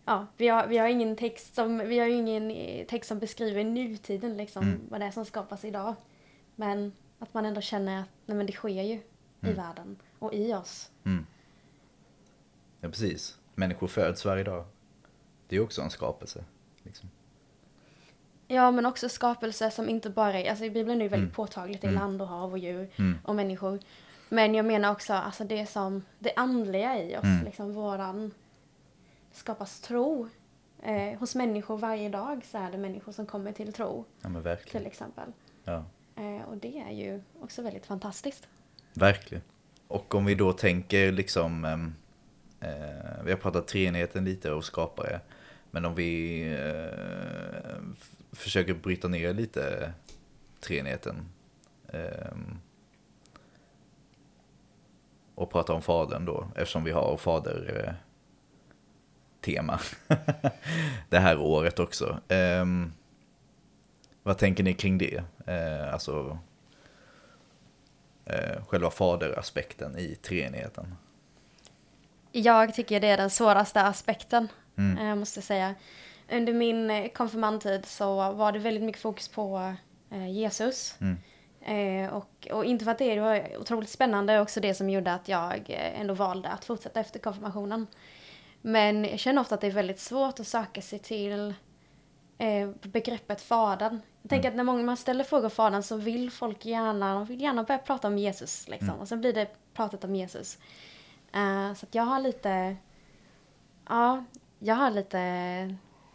ja, 0.05 0.27
vi 0.37 0.49
har, 0.49 0.67
vi 0.67 0.79
har 0.79 0.89
ingen 0.89 1.17
text 1.17 1.55
som, 1.55 1.79
vi 1.79 1.99
har 1.99 2.07
ingen 2.07 2.51
eh, 2.51 2.87
text 2.87 3.09
som 3.09 3.19
beskriver 3.19 3.65
nutiden 3.65 4.37
liksom, 4.37 4.63
Mm. 4.63 4.81
vad 4.89 5.01
det 5.01 5.07
är 5.07 5.11
som 5.11 5.25
skapas 5.25 5.65
idag. 5.65 5.95
Men 6.57 6.93
att 7.19 7.35
man 7.35 7.47
ändå 7.47 7.61
känner 7.61 8.01
att 8.01 8.09
nej, 8.27 8.37
men 8.37 8.47
det 8.47 8.53
sker 8.53 8.69
ju 8.83 8.95
i 8.95 9.03
Mm. 9.43 9.57
världen 9.57 9.97
och 10.19 10.35
i 10.35 10.55
oss. 10.55 10.91
Mm. 11.05 11.27
Ja, 12.81 12.89
precis. 12.89 13.39
Människor 13.55 13.87
föds 13.87 14.25
varje 14.25 14.45
dag. 14.45 14.65
Det 15.49 15.57
är 15.57 15.61
också 15.61 15.83
en 15.83 15.91
skapelse. 15.91 16.45
Liksom. 16.83 17.11
Ja, 18.47 18.71
men 18.71 18.87
också 18.87 19.09
skapelse 19.09 19.71
som 19.71 19.89
inte 19.89 20.11
bara 20.11 20.39
är, 20.41 20.51
alltså 20.51 20.65
i 20.65 20.71
Bibeln 20.71 21.01
är 21.01 21.05
ju 21.05 21.09
väldigt 21.09 21.25
Mm. 21.27 21.35
påtagligt, 21.35 21.85
är 21.85 21.89
Mm. 21.89 22.01
land 22.01 22.23
och 22.23 22.29
hav 22.29 22.53
och 22.53 22.59
djur 22.59 22.89
Mm. 22.99 23.19
och 23.25 23.35
människor. 23.35 23.79
Men 24.29 24.55
jag 24.55 24.67
menar 24.67 24.93
också 24.93 25.13
alltså 25.13 25.45
det 25.45 25.67
som, 25.67 26.05
det 26.19 26.33
andliga 26.37 27.03
i 27.03 27.17
oss, 27.17 27.25
Mm. 27.25 27.45
liksom 27.45 27.73
våran, 27.75 28.31
skapas 29.33 29.81
tro. 29.81 30.29
Eh, 30.83 31.19
hos 31.19 31.35
människor 31.35 31.79
varje 31.79 32.09
dag 32.09 32.45
så 32.45 32.59
är 32.59 32.71
det 32.71 32.79
människor 32.79 33.13
som 33.13 33.27
kommer 33.27 33.53
till 33.53 33.73
tro, 33.73 34.05
Ja, 34.23 34.29
men 34.29 34.35
till 34.35 34.43
verkligen. 34.43 34.87
exempel. 34.87 35.33
Ja, 35.65 35.85
Eh, 36.17 36.43
och 36.49 36.57
det 36.57 36.79
är 36.79 36.91
ju 36.93 37.23
också 37.41 37.63
väldigt 37.63 37.87
fantastiskt. 37.87 38.49
verkligen. 38.93 39.43
Och 39.89 40.15
om 40.15 40.25
vi 40.25 40.35
då 40.35 40.53
tänker 40.53 41.13
liksom, 41.13 41.65
ehm, 41.65 41.95
eh, 42.61 43.23
vi 43.25 43.31
har 43.31 43.39
pratat 43.39 43.69
treenigheten 43.69 44.25
lite 44.25 44.53
och 44.53 44.65
skapare. 44.65 45.21
Men 45.71 45.85
om 45.85 45.95
vi 45.95 46.43
eh, 46.53 47.79
försöker 48.33 48.75
bryta 48.75 49.09
ner 49.09 49.33
lite 49.35 49.93
treenigheten. 50.61 51.29
ehm, 51.89 52.59
och 55.35 55.51
prata 55.51 55.73
om 55.73 55.83
fadern 55.83 56.25
då, 56.25 56.49
eftersom 56.57 56.85
vi 56.85 56.91
har 56.91 57.17
fader 57.17 57.85
eh, 57.87 57.95
tema 59.41 59.81
det 61.09 61.19
här 61.19 61.39
året 61.39 61.79
också. 61.79 62.21
Ehm, 62.29 62.93
vad 64.23 64.39
tänker 64.39 64.65
ni 64.65 64.75
kring 64.75 64.99
det? 64.99 65.23
Eh, 65.47 65.93
alltså 65.93 66.39
eh, 68.27 68.65
själva 68.69 68.91
faderaspekten 68.91 69.99
i 69.99 70.15
treenigheten. 70.15 70.95
Jag 72.33 72.75
tycker 72.75 73.01
det 73.01 73.07
är 73.09 73.17
den 73.17 73.31
svåraste 73.31 73.83
aspekten, 73.83 74.49
Mm. 74.77 74.99
eh, 75.09 75.15
måste 75.15 75.39
jag 75.39 75.45
säga. 75.45 75.75
Under 76.33 76.53
min 76.53 77.09
konfirmandtid 77.15 77.87
så 77.87 78.33
var 78.33 78.53
det 78.53 78.59
väldigt 78.59 78.83
mycket 78.83 79.03
fokus 79.03 79.29
på 79.29 79.75
Jesus. 80.29 80.97
Mm. 81.01 81.19
Eh, 81.63 82.15
och, 82.15 82.49
och 82.53 82.65
inte 82.65 82.85
för 82.85 82.93
att 82.93 82.99
det, 82.99 83.15
det 83.15 83.21
var 83.21 83.57
otroligt 83.59 83.89
spännande, 83.91 84.41
också 84.41 84.61
det 84.61 84.75
som 84.75 84.91
gjorde 84.91 85.13
att 85.15 85.29
jag 85.29 85.63
ändå 85.69 86.15
valde 86.15 86.49
att 86.49 86.65
fortsätta 86.65 87.01
efter 87.01 87.21
konfirmationen. 87.21 87.87
Men 88.63 89.05
jag 89.05 89.19
känner 89.19 89.41
ofta 89.41 89.55
att 89.55 89.61
det 89.61 89.67
är 89.67 89.71
väldigt 89.71 90.01
svårt 90.01 90.41
att 90.41 90.47
söka 90.47 90.83
sig 90.83 90.99
till 90.99 91.55
eh, 92.39 92.71
begreppet 92.83 93.41
fadern. 93.41 94.01
Jag 94.23 94.31
tänker 94.31 94.49
att 94.49 94.55
när 94.55 94.65
många 94.65 94.83
man 94.83 94.97
ställer 94.97 95.25
frågor 95.25 95.45
om 95.45 95.51
fadern 95.51 95.83
så 95.83 95.97
vill 95.97 96.31
folk 96.31 96.65
gärna, 96.65 97.15
de 97.15 97.25
vill 97.25 97.41
gärna 97.41 97.63
börja 97.63 97.79
prata 97.79 98.09
om 98.09 98.19
Jesus. 98.19 98.69
Liksom. 98.69 98.89
Mm. 98.89 99.01
Och 99.01 99.09
sen 99.09 99.21
blir 99.21 99.33
det 99.33 99.47
pratat 99.75 100.05
om 100.05 100.15
Jesus. 100.15 100.59
Eh, 101.33 101.75
så 101.75 101.87
att 101.87 101.95
jag 101.95 102.03
har 102.03 102.21
lite, 102.21 102.77
ja, 103.89 104.25
jag 104.59 104.75
har 104.75 104.91
lite, 104.91 105.19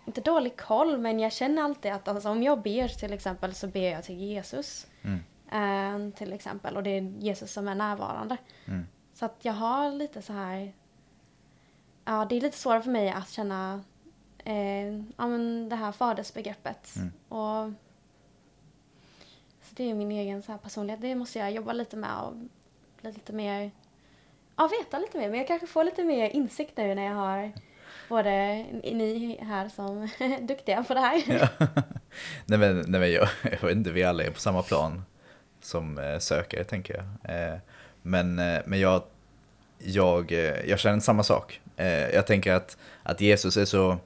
inte 0.05 0.21
dålig 0.21 0.57
koll, 0.57 0.97
men 0.97 1.19
jag 1.19 1.33
känner 1.33 1.61
alltid 1.61 1.91
att 1.91 2.07
alltså, 2.07 2.29
om 2.29 2.43
jag 2.43 2.61
ber 2.61 2.87
till 2.87 3.13
exempel 3.13 3.53
så 3.53 3.67
ber 3.67 3.91
jag 3.91 4.03
till 4.03 4.17
Jesus. 4.17 4.87
Mm. 5.01 6.09
eh, 6.09 6.17
till 6.17 6.33
exempel, 6.33 6.77
och 6.77 6.83
det 6.83 6.89
är 6.89 7.01
Jesus 7.01 7.51
som 7.51 7.67
är 7.67 7.75
närvarande. 7.75 8.37
Mm. 8.65 8.87
Så 9.13 9.25
att 9.25 9.37
jag 9.41 9.53
har 9.53 9.91
lite 9.91 10.21
så 10.21 10.33
här, 10.33 10.73
ja 12.05 12.25
det 12.29 12.35
är 12.35 12.41
lite 12.41 12.57
svårare 12.57 12.81
för 12.81 12.91
mig 12.91 13.09
att 13.09 13.29
känna 13.29 13.83
eh, 14.45 14.93
ja, 14.95 15.27
men 15.27 15.69
det 15.69 15.75
här 15.75 15.91
fadersbegreppet. 15.91 16.95
Mm. 16.95 17.11
Och, 17.29 17.71
så 19.61 19.75
det 19.75 19.89
är 19.89 19.93
min 19.93 20.11
egen 20.11 20.43
så 20.43 20.51
här 20.51 20.59
personlighet, 20.59 21.01
det 21.01 21.15
måste 21.15 21.39
jag 21.39 21.51
jobba 21.51 21.73
lite 21.73 21.97
med 21.97 22.19
och 22.21 22.33
bli 23.01 23.11
lite 23.11 23.33
mer, 23.33 23.71
ja 24.55 24.69
veta 24.79 24.99
lite 24.99 25.17
mer, 25.17 25.29
men 25.29 25.37
jag 25.37 25.47
kanske 25.47 25.67
får 25.67 25.83
lite 25.83 26.03
mer 26.03 26.29
insikt 26.29 26.77
nu 26.77 26.95
när 26.95 27.05
jag 27.05 27.15
har 27.15 27.51
både 28.09 28.65
ni 28.83 29.39
här 29.41 29.69
som 29.69 30.01
är 30.19 30.41
duktiga 30.47 30.83
på 30.83 30.93
det 30.93 30.99
här. 30.99 31.23
nej 32.45 32.59
men, 32.59 32.83
nej 32.87 32.99
men 32.99 33.11
jag, 33.11 33.27
jag 33.43 33.61
vet 33.67 33.77
inte, 33.77 33.91
vi 33.91 34.03
alla 34.03 34.23
är 34.23 34.31
på 34.31 34.39
samma 34.39 34.61
plan 34.61 35.03
som 35.61 35.97
eh, 35.97 36.19
sökare 36.19 36.63
tänker 36.63 36.93
jag. 36.93 37.35
Eh, 37.35 37.57
men, 38.01 38.39
eh, 38.39 38.61
men 38.65 38.79
jag, 38.79 39.03
jag, 39.79 40.31
eh, 40.31 40.69
jag 40.69 40.79
känner 40.79 40.99
samma 40.99 41.23
sak. 41.23 41.61
Eh, 41.77 42.09
jag 42.09 42.27
tänker 42.27 42.53
att, 42.53 42.77
att 43.03 43.21
Jesus 43.21 43.57
är 43.57 43.65
så 43.65 43.97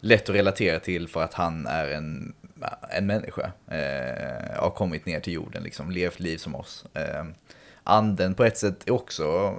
lätt 0.00 0.28
att 0.28 0.34
relatera 0.34 0.80
till 0.80 1.08
för 1.08 1.22
att 1.22 1.34
han 1.34 1.66
är 1.66 1.90
en, 1.90 2.34
en 2.90 3.06
människa. 3.06 3.52
Eh, 3.68 4.60
har 4.60 4.70
kommit 4.70 5.06
ner 5.06 5.20
till 5.20 5.32
jorden, 5.32 5.62
liksom, 5.62 5.90
levt 5.90 6.20
liv 6.20 6.38
som 6.38 6.54
oss. 6.54 6.84
Eh, 6.94 7.24
anden 7.82 8.34
på 8.34 8.44
ett 8.44 8.58
sätt 8.58 8.76
är 8.86 8.92
också 8.92 9.54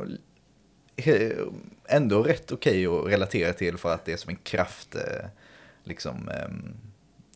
ändå 1.88 2.24
rätt 2.24 2.52
okej 2.52 2.88
att 2.88 3.06
relatera 3.06 3.54
till 3.54 3.78
för 3.78 3.94
att 3.94 4.06
det 4.06 4.14
är 4.14 4.18
som 4.18 4.30
en 4.30 4.40
kraft, 4.44 4.96
eh, 4.96 5.26
liksom, 5.84 6.30
ehm, 6.30 6.76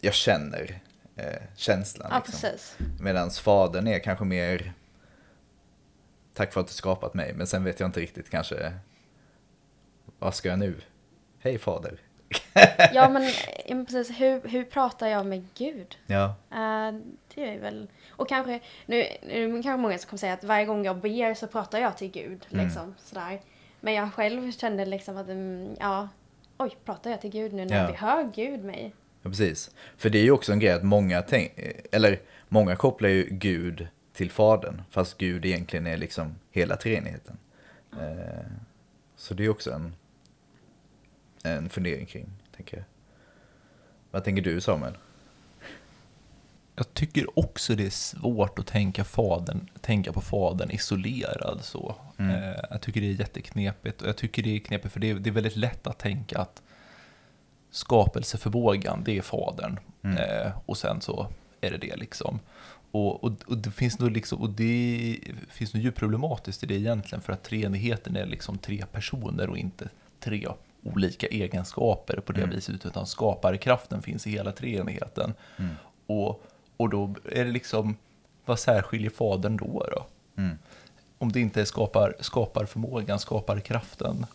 jag 0.01 0.13
känner 0.13 0.81
eh, 1.15 1.41
känslan. 1.55 2.07
Ja, 2.11 2.21
liksom. 2.25 2.49
Medan 2.99 3.31
fadern 3.31 3.87
är 3.87 3.99
kanske 3.99 4.25
mer, 4.25 4.73
tack 6.33 6.53
för 6.53 6.61
att 6.61 6.67
du 6.67 6.73
skapat 6.73 7.13
mig, 7.13 7.33
men 7.33 7.47
sen 7.47 7.63
vet 7.63 7.79
jag 7.79 7.87
inte 7.87 7.99
riktigt 7.99 8.29
kanske, 8.29 8.73
vad 10.19 10.35
ska 10.35 10.49
jag 10.49 10.59
nu? 10.59 10.75
Hej 11.39 11.57
fader. 11.57 11.97
Ja 12.93 13.09
men, 13.09 13.31
precis, 13.85 14.19
hur, 14.19 14.47
hur 14.49 14.63
pratar 14.63 15.07
jag 15.07 15.25
med 15.25 15.47
Gud? 15.57 15.97
Ja, 16.07 16.25
Eh, 16.51 16.93
det 17.35 17.55
är 17.55 17.59
väl, 17.59 17.89
och 18.09 18.29
kanske, 18.29 18.59
nu, 18.85 19.05
nu 19.27 19.63
kanske 19.63 19.77
många 19.81 19.97
som 19.97 20.09
kommer 20.09 20.17
säga 20.17 20.33
att 20.33 20.43
varje 20.43 20.65
gång 20.65 20.85
jag 20.85 20.97
ber 20.97 21.33
så 21.33 21.47
pratar 21.47 21.79
jag 21.79 21.97
till 21.97 22.11
Gud, 22.11 22.45
Mm. 22.51 22.65
liksom 22.65 22.95
sådär. 22.97 23.41
Men 23.79 23.93
jag 23.93 24.13
själv 24.13 24.51
kände 24.51 24.85
liksom 24.85 25.17
att, 25.17 25.29
mm, 25.29 25.75
ja, 25.79 26.09
oj, 26.57 26.77
pratar 26.85 27.11
jag 27.11 27.21
till 27.21 27.29
Gud 27.29 27.53
nu 27.53 27.65
när 27.65 27.81
Ja. 27.83 27.87
vi 27.91 27.97
hör 27.97 28.31
Gud 28.35 28.63
mig? 28.63 28.95
Ja, 29.21 29.29
precis. 29.29 29.71
För 29.97 30.09
det 30.09 30.19
är 30.19 30.23
ju 30.23 30.31
också 30.31 30.51
en 30.51 30.59
grej 30.59 30.71
att 30.71 30.83
många, 30.83 31.21
tänk, 31.21 31.51
eller 31.91 32.19
många 32.47 32.75
kopplar 32.75 33.09
ju 33.09 33.27
Gud 33.31 33.87
till 34.13 34.31
Fadern, 34.31 34.81
fast 34.89 35.17
Gud 35.17 35.45
egentligen 35.45 35.87
är 35.87 35.97
liksom 35.97 36.35
hela 36.51 36.75
treenigheten. 36.75 37.37
Eh, 37.93 38.45
så 39.15 39.33
det 39.33 39.45
är 39.45 39.49
också 39.49 39.71
en, 39.71 39.95
en 41.43 41.69
fundering 41.69 42.05
kring, 42.05 42.29
tänker 42.55 42.77
jag. 42.77 42.85
Vad 44.11 44.23
tänker 44.23 44.41
du 44.41 44.61
Samuel? 44.61 44.97
Jag 46.75 46.93
tycker 46.93 47.39
också 47.39 47.75
det 47.75 47.85
är 47.85 47.89
svårt 47.89 48.59
att 48.59 48.67
tänka, 48.67 49.03
fadern, 49.03 49.69
tänka 49.81 50.13
på 50.13 50.21
fadern 50.21 50.71
isolerad 50.71 51.59
så. 51.61 51.95
Mm. 52.17 52.35
Eh, 52.35 52.59
jag 52.69 52.81
tycker 52.81 53.01
det 53.01 53.07
är 53.07 53.13
jätteknepigt 53.19 54.01
och 54.01 54.07
jag 54.07 54.17
tycker 54.17 54.43
det 54.43 54.55
är 54.55 54.59
knepigt 54.59 54.93
för 54.93 54.99
det 54.99 55.09
är, 55.09 55.15
det 55.15 55.29
är 55.29 55.31
väldigt 55.31 55.55
lätt 55.55 55.87
att 55.87 55.99
tänka 55.99 56.39
att 56.39 56.61
skapelseförmågan, 57.71 59.03
det 59.03 59.17
är 59.17 59.21
fadern. 59.21 59.79
Mm. 60.01 60.17
Eh, 60.17 60.51
och 60.65 60.77
sen 60.77 61.01
så 61.01 61.27
är 61.61 61.71
det 61.71 61.77
det 61.77 61.95
liksom. 61.95 62.39
Och, 62.91 63.23
och, 63.23 63.31
och 63.47 63.57
det 63.57 63.71
finns 63.71 63.99
nog 63.99 64.11
liksom, 64.11 64.41
och 64.41 64.49
det 64.49 65.19
finns 65.49 65.73
nog 65.73 65.83
djupt 65.83 65.97
problematiskt 65.97 66.63
i 66.63 66.65
det 66.65 66.75
egentligen 66.75 67.21
för 67.21 67.33
att 67.33 67.43
treenigheten 67.43 68.15
är 68.15 68.25
liksom 68.25 68.57
tre 68.57 68.85
personer 68.91 69.49
och 69.49 69.57
inte 69.57 69.89
tre 70.19 70.47
olika 70.83 71.27
egenskaper 71.27 72.19
på 72.19 72.33
det 72.33 72.41
Mm. 72.41 72.55
viset 72.55 72.85
utan 72.85 73.07
skaparkraften 73.07 74.01
finns 74.01 74.27
i 74.27 74.31
hela 74.31 74.51
treenigheten. 74.51 75.33
Mm. 75.57 75.75
Och, 76.07 76.43
och 76.77 76.89
då 76.89 77.15
är 77.31 77.45
det 77.45 77.51
liksom, 77.51 77.95
vad 78.45 78.59
särskiljer 78.59 79.09
fadern 79.09 79.57
då? 79.57 79.85
då? 79.95 80.05
Mm. 80.41 80.57
Om 81.17 81.31
det 81.31 81.39
inte 81.39 81.61
är 81.61 81.65
skapar, 81.65 82.15
skapar 82.19 82.65
förmågan, 82.65 83.19
skapar 83.19 83.59
kraften. 83.59 84.25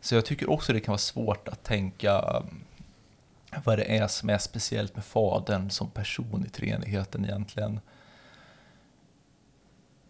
Så 0.00 0.14
jag 0.14 0.24
tycker 0.24 0.50
också 0.50 0.72
det 0.72 0.80
kan 0.80 0.92
vara 0.92 0.98
svårt 0.98 1.48
att 1.48 1.64
tänka 1.64 2.42
vad 3.64 3.78
det 3.78 3.98
är 3.98 4.08
som 4.08 4.30
är 4.30 4.38
speciellt 4.38 4.94
med 4.94 5.04
fadern 5.04 5.70
som 5.70 5.90
person 5.90 6.44
i 6.46 6.50
treenigheten 6.50 7.24
egentligen. 7.24 7.80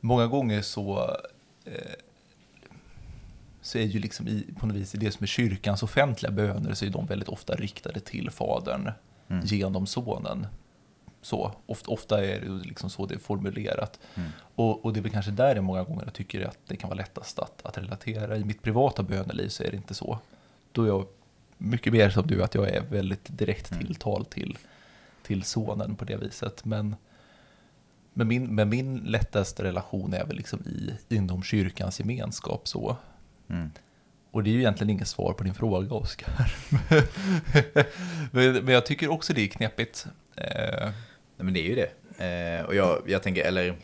Många 0.00 0.26
gånger 0.26 0.62
så, 0.62 1.16
eh, 1.64 1.73
så 3.61 3.78
är 3.78 3.83
ju 3.83 3.99
liksom 3.99 4.28
i, 4.28 4.47
på 4.59 4.66
något 4.66 4.76
vis 4.76 4.95
i 4.95 4.99
det 4.99 5.12
som 5.12 5.23
är 5.23 5.26
kyrkans 5.26 5.83
offentliga 5.83 6.33
böner 6.33 6.75
så 6.75 6.85
är 6.85 6.90
de 6.90 7.07
väldigt 7.07 7.28
ofta 7.28 7.54
riktade 7.54 8.00
till 8.00 8.30
fadern 8.30 8.90
Mm. 9.30 9.45
genom 9.47 9.87
sonen. 9.87 10.47
Så, 11.23 11.52
ofta, 11.66 11.90
ofta 11.90 12.25
är 12.25 12.40
det 12.40 12.49
liksom 12.49 12.90
så 12.90 13.07
det 13.07 13.14
är 13.14 13.18
formulerat. 13.18 14.00
Mm. 14.14 14.30
Och, 14.54 14.85
och 14.85 14.92
det 14.92 15.00
är 15.00 15.02
väl 15.02 15.12
kanske 15.12 15.30
där 15.30 15.54
jag 15.54 15.64
många 15.64 15.83
gånger 15.83 16.04
jag 16.04 16.14
tycker 16.14 16.45
att 16.45 16.59
det 16.66 16.76
kan 16.76 16.90
vara 16.90 16.97
lättast 16.97 17.38
att, 17.38 17.66
att 17.66 17.78
relatera. 17.78 18.37
I 18.37 18.45
mitt 18.45 18.62
privata 18.62 19.02
böneliv 19.02 19.49
så 19.49 19.62
är 19.62 19.71
det 19.71 19.76
inte 19.76 19.95
så. 19.95 20.18
Då 20.73 20.83
är 20.83 20.88
jag 20.88 21.07
mycket 21.58 21.92
mer 21.92 22.10
som 22.10 22.26
du, 22.26 22.42
att 22.42 22.54
jag 22.54 22.68
är 22.68 22.80
väldigt 22.90 23.38
direkt 23.38 23.72
Mm. 23.72 23.86
tilltal 23.86 24.24
till, 24.24 24.58
till 25.22 25.42
sonen 25.42 25.96
på 25.96 26.04
det 26.04 26.16
viset. 26.16 26.64
Men, 26.64 26.96
men, 28.12 28.28
min, 28.28 28.54
men 28.54 28.68
min 28.68 28.96
lättaste 28.98 29.62
relation 29.64 30.14
är 30.14 30.24
väl 30.24 30.36
liksom 30.36 30.60
i, 30.60 30.92
inom 31.14 31.42
kyrkans 31.42 32.00
gemenskap 32.00 32.68
så. 32.68 32.96
Mm. 33.50 33.70
Och 34.30 34.42
det 34.44 34.50
är 34.50 34.52
ju 34.52 34.58
egentligen 34.58 34.90
inget 34.90 35.08
svar 35.08 35.32
på 35.32 35.44
din 35.44 35.54
fråga, 35.54 35.94
Oskar. 35.94 36.54
men, 38.32 38.52
men 38.64 38.74
jag 38.74 38.86
tycker 38.86 39.10
också 39.10 39.32
det 39.32 39.40
är 39.40 39.48
knepigt. 39.48 40.06
Eh, 40.36 40.90
Nej, 41.36 41.44
men 41.44 41.54
det 41.54 41.60
är 41.60 41.68
ju 41.68 41.74
det. 41.74 41.90
Eh, 42.58 42.64
och 42.64 42.74
jag, 42.74 43.02
jag 43.06 43.22
tänker, 43.22 43.44
eller... 43.44 43.76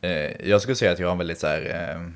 Eh, 0.00 0.48
jag 0.48 0.62
skulle 0.62 0.76
säga 0.76 0.92
att 0.92 0.98
jag 0.98 1.06
har 1.06 1.12
en 1.12 1.18
väldigt 1.18 1.38
så 1.38 1.46
här... 1.46 2.12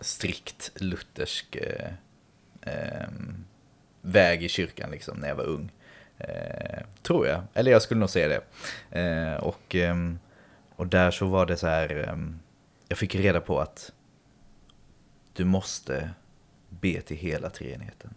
Strikt 0.00 0.72
luthersk 0.74 1.56
eh, 1.56 1.92
ehm, 2.62 3.44
väg 4.00 4.44
i 4.44 4.48
kyrkan 4.48 4.90
liksom 4.90 5.18
när 5.18 5.28
jag 5.28 5.34
var 5.34 5.44
ung. 5.44 5.72
Eh, 6.18 6.82
tror 7.02 7.26
jag. 7.26 7.42
Eller 7.54 7.72
jag 7.72 7.82
skulle 7.82 8.00
nog 8.00 8.10
säga 8.10 8.28
det. 8.28 8.42
Eh, 9.00 9.34
och, 9.34 9.74
ehm, 9.74 10.18
och 10.76 10.86
där 10.86 11.10
så 11.10 11.26
var 11.26 11.46
det 11.46 11.56
så 11.56 11.66
här... 11.66 12.08
Ehm, 12.08 12.40
jag 12.88 12.98
fick 12.98 13.14
reda 13.14 13.40
på 13.40 13.60
att 13.60 13.92
du 15.32 15.44
måste 15.44 16.10
be 16.68 17.00
till 17.00 17.16
hela 17.16 17.50
treenigheten. 17.50 18.14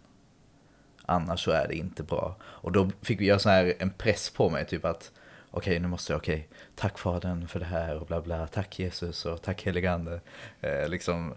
Annars 1.06 1.44
så 1.44 1.50
är 1.50 1.68
det 1.68 1.74
inte 1.74 2.02
bra. 2.02 2.36
Och 2.42 2.72
då 2.72 2.90
fick 3.02 3.20
jag 3.20 3.40
så 3.40 3.48
här 3.48 3.74
en 3.78 3.90
press 3.90 4.30
på 4.30 4.50
mig, 4.50 4.66
typ 4.66 4.84
att 4.84 5.12
okej, 5.50 5.80
nu 5.80 5.88
måste 5.88 6.12
jag, 6.12 6.18
okej, 6.18 6.48
tack 6.74 6.98
Fadern 6.98 7.48
för 7.48 7.60
det 7.60 7.66
här 7.66 7.96
och 7.96 8.06
bla 8.06 8.20
bla, 8.20 8.46
tack 8.46 8.78
Jesus 8.78 9.26
och 9.26 9.42
tack 9.42 9.62
heligande. 9.62 10.20
Eh, 10.60 10.88
liksom, 10.88 11.34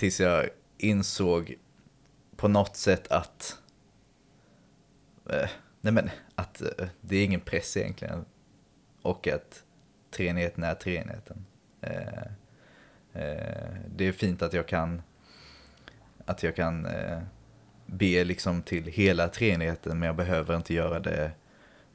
tills 0.00 0.20
jag 0.20 0.48
insåg 0.78 1.54
på 2.36 2.48
något 2.48 2.76
sätt 2.76 3.08
att, 3.12 3.58
eh, 5.30 5.48
nej 5.80 5.92
men, 5.92 6.10
att 6.34 6.62
eh, 6.62 6.88
det 7.00 7.16
är 7.16 7.24
ingen 7.24 7.40
press 7.40 7.76
egentligen. 7.76 8.24
Och 9.02 9.28
att 9.28 9.64
treenigheten 10.10 10.64
är 10.64 10.74
treenigheten. 10.74 11.46
Eh, 11.80 12.22
eh, 13.12 13.74
det 13.96 14.04
är 14.04 14.12
fint 14.12 14.42
att 14.42 14.52
jag 14.52 14.68
kan, 14.68 15.02
att 16.24 16.42
jag 16.42 16.56
kan 16.56 16.86
eh, 16.86 17.22
be 17.86 18.24
liksom 18.24 18.62
till 18.62 18.84
hela 18.86 19.28
treenigheten 19.28 19.98
men 19.98 20.06
jag 20.06 20.16
behöver 20.16 20.56
inte 20.56 20.74
göra 20.74 21.00
det, 21.00 21.32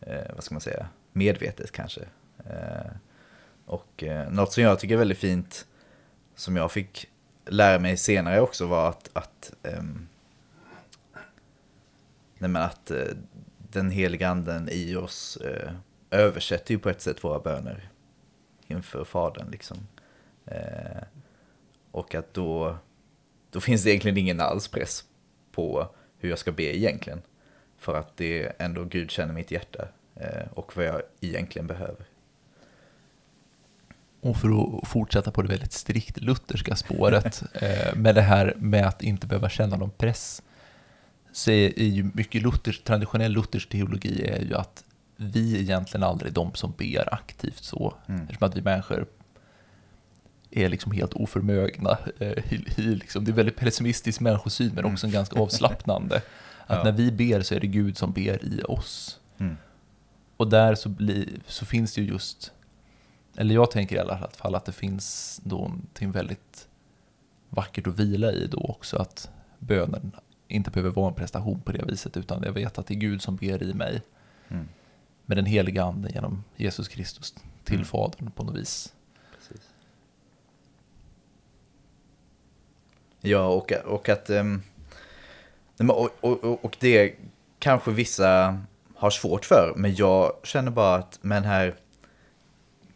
eh, 0.01 0.33
vad 0.35 0.43
ska 0.43 0.55
man 0.55 0.61
säga, 0.61 0.87
medvetet 1.11 1.71
kanske. 1.71 2.01
Eh, 2.37 2.91
och 3.65 4.03
eh, 4.03 4.31
något 4.31 4.53
som 4.53 4.63
jag 4.63 4.79
tycker 4.79 4.93
är 4.95 4.99
väldigt 4.99 5.17
fint, 5.17 5.67
som 6.35 6.55
jag 6.55 6.71
fick 6.71 7.09
lära 7.45 7.79
mig 7.79 7.97
senare 7.97 8.41
också 8.41 8.67
var 8.67 8.89
att, 8.89 9.09
att, 9.13 9.53
ehm, 9.63 10.07
nej 12.37 12.49
men 12.49 12.61
att 12.61 12.91
eh, 12.91 13.07
den 13.71 13.91
heliga 13.91 14.29
anden 14.29 14.69
i 14.71 14.95
oss 14.95 15.37
eh, 15.37 15.71
översätter 16.11 16.73
ju 16.73 16.79
på 16.79 16.89
ett 16.89 17.01
sätt 17.01 17.23
våra 17.23 17.39
böner 17.39 17.89
inför 18.67 19.03
Fadern 19.03 19.51
liksom. 19.51 19.77
Eh, 20.45 21.03
och 21.91 22.15
att 22.15 22.33
då, 22.33 22.77
då 23.49 23.61
finns 23.61 23.83
det 23.83 23.89
egentligen 23.89 24.17
ingen 24.17 24.39
alls 24.39 24.67
press 24.67 25.03
på 25.51 25.87
hur 26.17 26.29
jag 26.29 26.39
ska 26.39 26.51
be 26.51 26.77
egentligen. 26.77 27.21
För 27.77 27.95
att 27.95 28.17
det 28.17 28.43
är 28.43 28.53
ändå 28.59 28.83
Gud 28.83 29.11
känner 29.11 29.33
mitt 29.33 29.51
hjärta 29.51 29.87
eh, 30.15 30.47
och 30.53 30.77
vad 30.77 30.85
jag 30.85 31.01
egentligen 31.21 31.67
behöver. 31.67 32.05
Och 34.25 34.37
för 34.37 34.77
att 34.77 34.87
fortsätta 34.87 35.31
på 35.31 35.41
det 35.41 35.47
väldigt 35.47 35.73
strikt 35.73 36.21
lutherska 36.21 36.75
spåret 36.75 37.43
eh, 37.53 37.95
med 37.95 38.15
det 38.15 38.21
här 38.21 38.53
med 38.57 38.87
att 38.87 39.03
inte 39.03 39.27
behöva 39.27 39.49
känna 39.49 39.77
någon 39.77 39.89
press 39.89 40.41
så 41.31 41.51
är, 41.51 41.83
ju 41.83 42.11
mycket 42.13 42.41
Luthers, 42.41 42.81
traditionell 42.83 43.31
luthersk 43.31 43.69
teologi 43.69 44.27
är 44.27 44.41
ju 44.41 44.55
att 44.55 44.83
vi 45.15 45.59
egentligen 45.59 46.03
aldrig 46.03 46.31
är 46.31 46.35
de 46.35 46.53
som 46.53 46.73
ber 46.77 47.13
aktivt 47.13 47.63
så. 47.63 47.93
Mm. 48.07 48.21
Eftersom 48.21 48.47
att 48.47 48.55
vi 48.55 48.61
människor 48.61 49.05
är 50.51 50.69
liksom 50.69 50.91
helt 50.91 51.13
oförmögna. 51.13 51.97
Eh, 52.19 52.53
i, 52.53 52.65
i 52.77 52.81
liksom, 52.81 53.25
det 53.25 53.31
är 53.31 53.33
väldigt 53.33 53.55
pessimistisk 53.55 54.19
människosyn 54.19 54.71
men 54.75 54.85
också 54.85 55.07
en 55.07 55.13
ganska 55.13 55.39
avslappnande. 55.39 56.15
Att 56.67 56.77
Ja. 56.77 56.83
när 56.83 56.91
vi 56.91 57.11
ber 57.11 57.41
så 57.41 57.55
är 57.55 57.59
det 57.59 57.67
Gud 57.67 57.97
som 57.97 58.11
ber 58.11 58.45
i 58.45 58.61
oss. 58.63 59.19
Mm. 59.37 59.57
Och 60.37 60.49
där 60.49 60.75
så, 60.75 60.89
blir, 60.89 61.27
så 61.47 61.65
finns 61.65 61.93
det 61.93 62.01
ju 62.01 62.07
just, 62.07 62.51
eller 63.37 63.55
jag 63.55 63.71
tänker 63.71 63.95
i 63.95 63.99
alla 63.99 64.27
fall 64.33 64.55
att 64.55 64.65
det 64.65 64.71
finns 64.71 65.41
någonting 65.43 66.11
väldigt 66.11 66.67
vackert 67.49 67.87
att 67.87 67.99
vila 67.99 68.31
i 68.31 68.47
då 68.47 68.57
också, 68.57 68.97
att 68.97 69.29
bönen 69.59 70.11
inte 70.47 70.71
behöver 70.71 70.91
vara 70.91 71.07
en 71.07 71.13
prestation 71.13 71.61
på 71.61 71.71
det 71.71 71.85
viset, 71.85 72.17
utan 72.17 72.43
jag 72.43 72.53
vet 72.53 72.77
att 72.77 72.87
det 72.87 72.93
är 72.93 72.95
Gud 72.99 73.21
som 73.21 73.35
ber 73.35 73.63
i 73.63 73.73
mig 73.73 74.01
Mm. 74.49 74.67
med 75.25 75.37
den 75.37 75.45
heliga 75.45 75.83
anden 75.83 76.11
genom 76.13 76.43
Jesus 76.55 76.87
Kristus 76.87 77.35
till 77.63 77.75
Mm. 77.75 77.85
Fadern 77.85 78.31
på 78.31 78.43
något 78.43 78.55
vis. 78.55 78.93
Precis. 79.37 79.69
Ja, 83.21 83.45
och, 83.47 83.71
och 83.71 84.09
att... 84.09 84.29
ehm, 84.29 84.61
men 85.77 85.89
och, 85.89 86.09
och, 86.21 86.65
och- 86.65 86.77
det 86.79 87.15
kanske 87.59 87.91
vissa 87.91 88.59
har 88.95 89.09
svårt 89.09 89.45
för, 89.45 89.73
men 89.75 89.95
jag 89.95 90.31
känner 90.43 90.71
bara 90.71 90.95
att 90.95 91.19
med 91.23 91.37
den 91.37 91.49
här 91.51 91.75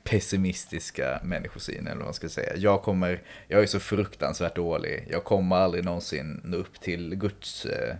pessimistiska 0.09 1.19
människosyn 1.23 1.87
eller 1.87 1.95
vad 1.95 2.05
man 2.05 2.13
ska 2.13 2.29
säga. 2.29 2.55
Jag 2.55 2.81
kommer, 2.81 3.21
jag 3.47 3.61
är 3.63 3.65
så 3.65 3.79
fruktansvärt 3.79 4.55
dålig. 4.55 5.07
Jag 5.09 5.23
kommer 5.23 5.55
aldrig 5.55 5.83
någonsin 5.85 6.41
nå 6.43 6.57
upp 6.57 6.81
till 6.81 7.15
Guds 7.15 7.65
eh, 7.65 7.95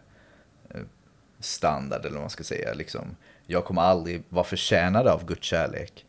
eh, 0.69 0.81
standard, 1.39 2.01
eller 2.01 2.13
vad 2.13 2.21
man 2.21 2.29
ska 2.29 2.43
säga. 2.43 2.73
Liksom. 2.73 3.15
Jag 3.47 3.65
kommer 3.65 3.81
aldrig 3.81 4.23
vara 4.29 4.43
förtjänad 4.43 5.07
av 5.07 5.25
Guds 5.25 5.47
kärlek. 5.47 6.05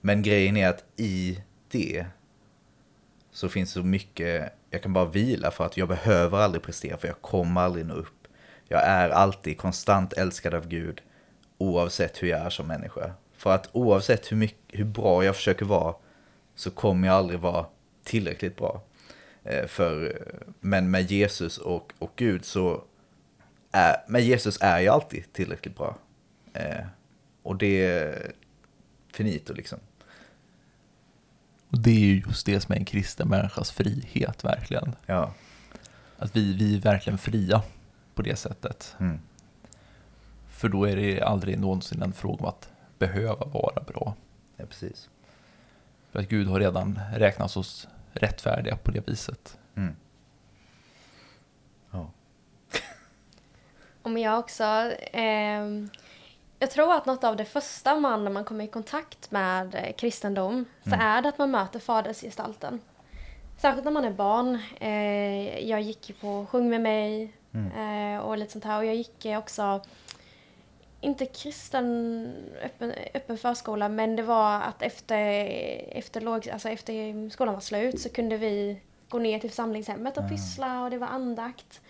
Men 0.00 0.22
grejen 0.22 0.56
är 0.56 0.68
att 0.68 0.84
i 0.96 1.42
det 1.70 2.06
så 3.32 3.48
finns 3.48 3.70
så 3.72 3.82
mycket, 3.82 4.52
jag 4.70 4.82
kan 4.82 4.92
bara 4.92 5.04
vila 5.04 5.50
för 5.50 5.66
att 5.66 5.76
jag 5.76 5.88
behöver 5.88 6.38
aldrig 6.38 6.62
prestera 6.62 6.96
för 6.96 7.08
jag 7.08 7.22
kommer 7.22 7.60
aldrig 7.60 7.86
nå 7.86 7.94
upp. 7.94 8.28
Jag 8.68 8.82
är 8.82 9.10
alltid 9.10 9.58
konstant 9.58 10.12
älskad 10.12 10.54
av 10.54 10.68
Gud 10.68 11.02
oavsett 11.58 12.22
hur 12.22 12.28
jag 12.28 12.40
är 12.40 12.50
som 12.50 12.66
människa. 12.66 13.14
För 13.36 13.54
att 13.54 13.68
oavsett 13.72 14.32
hur, 14.32 14.36
mycket, 14.36 14.58
hur 14.68 14.84
bra 14.84 15.24
jag 15.24 15.36
försöker 15.36 15.64
vara 15.64 15.94
så 16.54 16.70
kommer 16.70 17.08
jag 17.08 17.16
aldrig 17.16 17.40
vara 17.40 17.66
tillräckligt 18.04 18.56
bra. 18.56 18.82
Eh, 19.44 19.66
För, 19.66 20.22
men 20.60 20.90
med 20.90 21.10
Jesus 21.10 21.58
och, 21.58 21.92
och 21.98 22.12
Gud 22.16 22.44
så 22.44 22.84
är, 23.72 23.96
men 24.08 24.24
Jesus 24.24 24.58
är 24.60 24.80
ju 24.80 24.88
alltid 24.88 25.32
tillräckligt 25.32 25.76
bra. 25.76 25.96
Eh, 26.52 26.86
och 27.42 27.56
det 27.56 27.86
är 27.86 28.32
finito 29.12 29.52
liksom. 29.52 29.78
Och 31.68 31.78
det 31.78 31.90
är 31.90 31.98
ju 31.98 32.22
just 32.26 32.46
det 32.46 32.60
som 32.60 32.72
är 32.72 32.78
en 32.78 32.84
kristen 32.84 33.28
människas 33.28 33.70
frihet, 33.70 34.44
verkligen. 34.44 34.94
Ja. 35.06 35.34
Att 36.18 36.36
vi, 36.36 36.52
vi 36.52 36.76
är 36.76 36.80
verkligen 36.80 37.18
fria 37.18 37.62
på 38.14 38.22
det 38.22 38.36
sättet. 38.36 38.96
Mm. 39.00 39.18
För 40.48 40.68
då 40.68 40.84
är 40.84 40.96
det 40.96 41.20
aldrig 41.20 41.58
någonsin 41.58 42.02
en 42.02 42.12
fråga 42.12 42.42
om 42.42 42.46
att 42.46 42.68
behöva 42.98 43.44
vara 43.44 43.80
bra. 43.82 44.14
ja, 44.56 44.66
precis. 44.66 45.08
För 46.12 46.18
att 46.18 46.28
Gud 46.28 46.48
har 46.48 46.60
redan 46.60 47.00
räknat 47.14 47.56
oss 47.56 47.88
rättfärdiga 48.12 48.76
på 48.76 48.90
det 48.90 49.08
viset. 49.08 49.58
Mm. 49.76 49.96
Ja. 51.90 52.10
Men 54.10 54.22
jag 54.22 54.38
också, 54.38 54.64
ehm, 55.12 55.90
jag 56.58 56.70
tror 56.70 56.94
att 56.94 57.06
något 57.06 57.24
av 57.24 57.36
det 57.36 57.44
första 57.44 58.00
man 58.00 58.24
när 58.24 58.30
man 58.30 58.44
kommer 58.44 58.64
i 58.64 58.68
kontakt 58.68 59.30
med 59.30 59.74
eh, 59.74 59.92
kristendom 59.96 60.64
så 60.84 60.88
Mm. 60.94 61.00
är 61.00 61.22
det 61.22 61.28
att 61.28 61.38
man 61.38 61.50
möter 61.50 61.78
fadersgestalten. 61.80 62.80
Särskilt 63.58 63.84
när 63.84 63.92
man 63.92 64.04
är 64.04 64.10
barn. 64.12 64.58
Eh, 64.80 65.68
jag 65.68 65.80
gick 65.80 66.08
ju 66.08 66.14
på 66.14 66.46
Sjung 66.50 66.68
med 66.68 66.80
mig 66.80 67.32
Mm. 67.54 68.14
eh, 68.16 68.20
och 68.20 68.38
lite 68.38 68.52
sånt 68.52 68.64
här. 68.64 68.78
Och 68.78 68.84
jag 68.84 68.94
gick 68.94 69.24
eh, 69.24 69.38
också, 69.38 69.80
inte 71.00 71.26
kristen 71.26 72.34
öppen, 72.62 72.92
öppen 73.14 73.38
förskola, 73.38 73.88
men 73.88 74.16
det 74.16 74.22
var 74.22 74.60
att 74.60 74.82
efter, 74.82 75.18
efter, 75.92 76.20
låg, 76.20 76.48
alltså 76.48 76.68
efter 76.68 77.30
skolan 77.30 77.54
var 77.54 77.60
slut 77.60 78.00
så 78.00 78.08
kunde 78.08 78.36
vi 78.36 78.80
gå 79.08 79.18
ner 79.18 79.38
till 79.38 79.50
församlingshemmet 79.50 80.16
och 80.16 80.24
Ah. 80.24 80.28
pyssla 80.28 80.82
och 80.84 80.90
det 80.90 80.98
var 80.98 81.06
andakt. 81.06 81.80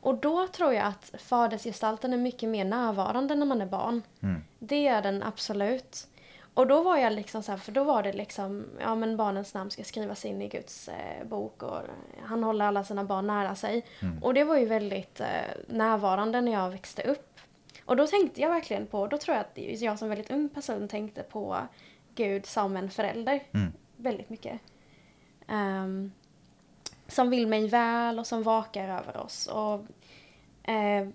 Och 0.00 0.14
då 0.14 0.46
tror 0.48 0.74
jag 0.74 0.86
att 0.86 1.12
fadersgestalten 1.18 2.12
är 2.12 2.16
mycket 2.16 2.48
mer 2.48 2.64
närvarande 2.64 3.34
när 3.34 3.46
man 3.46 3.60
är 3.60 3.66
barn. 3.66 4.02
Mm. 4.22 4.44
Det 4.58 4.86
är 4.86 5.02
den 5.02 5.22
absolut. 5.22 6.06
Och 6.54 6.66
då 6.66 6.82
var 6.82 6.96
jag 6.96 7.12
liksom 7.12 7.42
så 7.42 7.52
här, 7.52 7.58
för 7.58 7.72
då 7.72 7.84
var 7.84 8.02
det 8.02 8.12
liksom, 8.12 8.66
ja 8.80 8.94
men 8.94 9.16
barnens 9.16 9.54
namn 9.54 9.70
ska 9.70 9.84
skrivas 9.84 10.24
in 10.24 10.42
i 10.42 10.48
Guds 10.48 10.88
eh, 10.88 11.26
bok 11.26 11.62
och 11.62 11.78
han 12.24 12.44
håller 12.44 12.64
alla 12.64 12.84
sina 12.84 13.04
barn 13.04 13.26
nära 13.26 13.54
sig. 13.54 13.84
Mm. 14.02 14.22
Och 14.22 14.34
det 14.34 14.44
var 14.44 14.56
ju 14.56 14.66
väldigt 14.66 15.20
eh, 15.20 15.26
närvarande 15.66 16.40
när 16.40 16.52
jag 16.52 16.70
växte 16.70 17.02
upp. 17.02 17.40
Och 17.88 17.96
då 17.96 18.06
tänkte 18.06 18.40
jag 18.40 18.50
verkligen 18.50 18.86
på, 18.86 19.06
då 19.06 19.18
tror 19.18 19.36
jag 19.36 19.40
att 19.44 19.80
jag 19.80 19.98
som 19.98 20.08
väldigt 20.08 20.30
ung 20.30 20.48
person 20.48 20.88
tänkte 20.88 21.22
på 21.22 21.58
Gud 22.14 22.46
som 22.46 22.76
en 22.76 22.90
förälder. 22.90 23.42
Mm. 23.54 23.72
Väldigt 23.96 24.30
mycket. 24.30 24.60
Ehm, 25.48 26.12
som 27.06 27.30
vill 27.30 27.46
mig 27.46 27.68
väl 27.68 28.18
och 28.18 28.26
som 28.26 28.42
vakar 28.42 28.88
över 28.88 29.16
oss. 29.16 29.46
Och, 29.46 29.74
eh, 30.70 31.08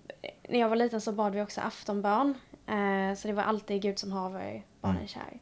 när 0.50 0.60
jag 0.60 0.70
var 0.70 0.76
liten 0.76 1.02
så 1.02 1.12
bad 1.12 1.34
vi 1.36 1.42
också 1.42 1.62
aftonbön. 1.62 2.34
Eh, 2.68 3.16
så 3.18 3.28
det 3.28 3.34
var 3.34 3.44
alltid 3.44 3.82
Gud 3.82 4.00
som 4.00 4.12
haver 4.12 4.64
barnen 4.82 4.98
Mm. 4.98 5.08
kär. 5.08 5.40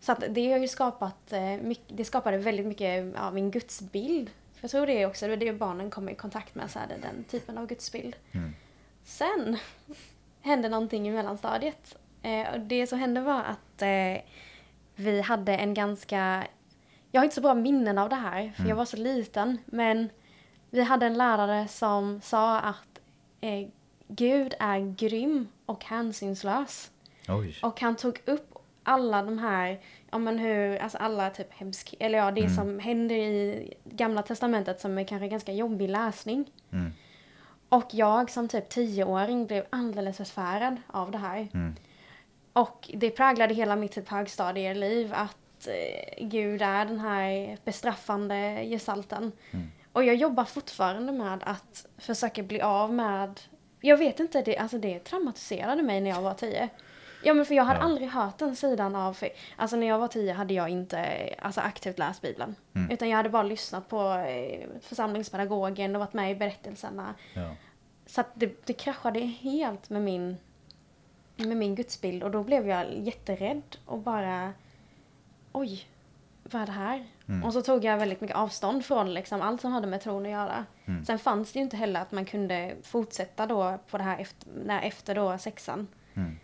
Så 0.00 0.12
att 0.12 0.24
det 0.28 0.52
har 0.52 0.58
ju 0.58 0.68
skapat, 0.68 1.32
eh, 1.32 1.42
mycket, 1.62 1.96
det 1.96 2.04
skapade 2.04 2.38
väldigt 2.38 2.66
mycket 2.66 3.16
av 3.16 3.34
min 3.34 3.50
gudsbild. 3.50 4.30
För 4.54 4.64
jag 4.64 4.70
tror 4.70 4.86
det 4.86 5.02
är 5.02 5.06
också 5.06 5.26
det 5.26 5.32
är 5.32 5.36
det 5.36 5.52
barnen 5.52 5.90
kommer 5.90 6.12
i 6.12 6.14
kontakt 6.14 6.54
med, 6.54 6.70
så 6.70 6.78
här, 6.78 6.88
den 7.02 7.24
typen 7.24 7.58
av 7.58 7.66
gudsbild. 7.66 8.16
Mm. 8.32 8.54
Sen 9.04 9.58
hände 10.42 10.68
någonting 10.68 11.08
i 11.08 11.10
mellanstadiet. 11.10 11.98
Eh, 12.22 12.54
och 12.54 12.60
det 12.60 12.86
som 12.86 12.98
hände 12.98 13.20
var 13.20 13.42
att 13.42 13.82
eh, 13.82 14.22
vi 14.94 15.20
hade 15.20 15.56
en 15.56 15.74
ganska... 15.74 16.46
Jag 17.10 17.20
har 17.20 17.24
inte 17.24 17.34
så 17.34 17.40
bra 17.40 17.54
minnen 17.54 17.98
av 17.98 18.08
det 18.08 18.16
här, 18.16 18.52
för 18.56 18.68
jag 18.68 18.76
var 18.76 18.84
så 18.84 18.96
liten. 18.96 19.58
Men 19.66 20.08
vi 20.70 20.82
hade 20.82 21.06
en 21.06 21.18
lärare 21.18 21.68
som 21.68 22.20
sa 22.20 22.60
att 22.60 23.00
eh, 23.40 23.68
Gud 24.08 24.54
är 24.58 24.94
grym 24.94 25.48
och 25.66 25.84
hänsynslös. 25.84 26.90
Oj. 27.28 27.58
Och 27.62 27.80
han 27.80 27.96
tog 27.96 28.22
upp 28.24 28.54
alla 28.82 29.22
de 29.22 29.38
här, 29.38 29.80
ja 30.10 30.18
men 30.18 30.38
hur, 30.38 30.76
alltså 30.76 30.98
alla 30.98 31.30
typ 31.30 31.52
hemsk, 31.52 31.94
eller 32.00 32.18
ja 32.18 32.30
det 32.30 32.50
som 32.50 32.78
händer 32.78 33.14
i 33.16 33.74
gamla 33.84 34.22
testamentet 34.22 34.80
som 34.80 34.98
är 34.98 35.04
kanske 35.04 35.28
ganska 35.28 35.52
jobbig 35.52 35.88
läsning. 35.88 36.50
Mm. 36.72 36.92
Och 37.70 37.86
jag 37.90 38.30
som 38.30 38.48
typ 38.48 38.68
tioåring 38.68 39.46
blev 39.46 39.64
alldeles 39.70 40.16
förfärad 40.16 40.76
av 40.86 41.10
det 41.10 41.18
här. 41.18 41.48
Mm. 41.54 41.74
Och 42.52 42.90
det 42.94 43.10
präglade 43.10 43.54
hela 43.54 43.76
mitt 43.76 43.92
typ 43.92 44.08
högstadieliv 44.08 45.14
att 45.14 45.66
eh, 45.66 46.26
Gud 46.26 46.62
är 46.62 46.84
den 46.84 47.00
här 47.00 47.58
bestraffande 47.64 48.64
gestalten. 48.64 49.32
Mm. 49.50 49.70
Och 49.92 50.04
jag 50.04 50.14
jobbar 50.14 50.44
fortfarande 50.44 51.12
med 51.12 51.42
att 51.46 51.86
försöka 51.98 52.42
bli 52.42 52.60
av 52.60 52.94
med, 52.94 53.40
jag 53.80 53.96
vet 53.96 54.20
inte, 54.20 54.42
det, 54.42 54.58
alltså 54.58 54.78
det 54.78 54.98
traumatiserade 54.98 55.82
mig 55.82 56.00
när 56.00 56.10
jag 56.10 56.22
var 56.22 56.34
tio. 56.34 56.68
Ja 57.22 57.34
men 57.34 57.44
för 57.44 57.54
jag 57.54 57.64
hade 57.64 57.78
Ja. 57.80 57.84
aldrig 57.84 58.08
hört 58.08 58.38
den 58.38 58.56
sidan 58.56 58.96
av, 58.96 59.16
alltså 59.56 59.76
när 59.76 59.86
jag 59.86 59.98
var 59.98 60.08
tio 60.08 60.32
hade 60.32 60.54
jag 60.54 60.68
inte 60.68 61.28
alltså, 61.38 61.60
aktivt 61.60 61.98
läst 61.98 62.22
Bibeln. 62.22 62.54
Mm. 62.74 62.90
Utan 62.90 63.08
jag 63.08 63.16
hade 63.16 63.28
bara 63.28 63.42
lyssnat 63.42 63.88
på 63.88 64.12
eh, 64.12 64.66
församlingspedagogen 64.80 65.96
och 65.96 66.00
varit 66.00 66.12
med 66.12 66.30
i 66.30 66.34
berättelserna. 66.34 67.14
Ja. 67.34 67.56
Så 68.06 68.20
att 68.20 68.30
det, 68.34 68.66
det 68.66 68.72
kraschade 68.72 69.20
helt 69.20 69.90
med 69.90 70.02
min, 70.02 70.36
med 71.36 71.56
min 71.56 71.74
gudsbild 71.74 72.22
och 72.22 72.30
då 72.30 72.42
blev 72.44 72.68
jag 72.68 72.98
jätterädd 72.98 73.76
och 73.86 73.98
bara 73.98 74.52
oj, 75.52 75.86
vad 76.42 76.62
är 76.62 76.66
det 76.66 76.72
här? 76.72 77.06
Mm. 77.28 77.44
Och 77.44 77.52
så 77.52 77.62
tog 77.62 77.84
jag 77.84 77.98
väldigt 77.98 78.20
mycket 78.20 78.36
avstånd 78.36 78.84
från 78.84 79.14
liksom 79.14 79.42
allt 79.42 79.60
som 79.60 79.72
hade 79.72 79.86
med 79.86 80.00
tron 80.00 80.26
att 80.26 80.32
göra. 80.32 80.64
Mm. 80.84 81.04
Sen 81.04 81.18
fanns 81.18 81.52
det 81.52 81.58
ju 81.58 81.62
inte 81.62 81.76
heller 81.76 82.00
att 82.00 82.12
man 82.12 82.24
kunde 82.24 82.74
fortsätta 82.82 83.46
då 83.46 83.78
på 83.90 83.98
det 83.98 84.04
här 84.04 84.18
efter, 84.18 84.48
när, 84.64 84.82
efter 84.82 85.14
då 85.14 85.38
sexan. 85.38 85.86
Mm. 86.14 86.38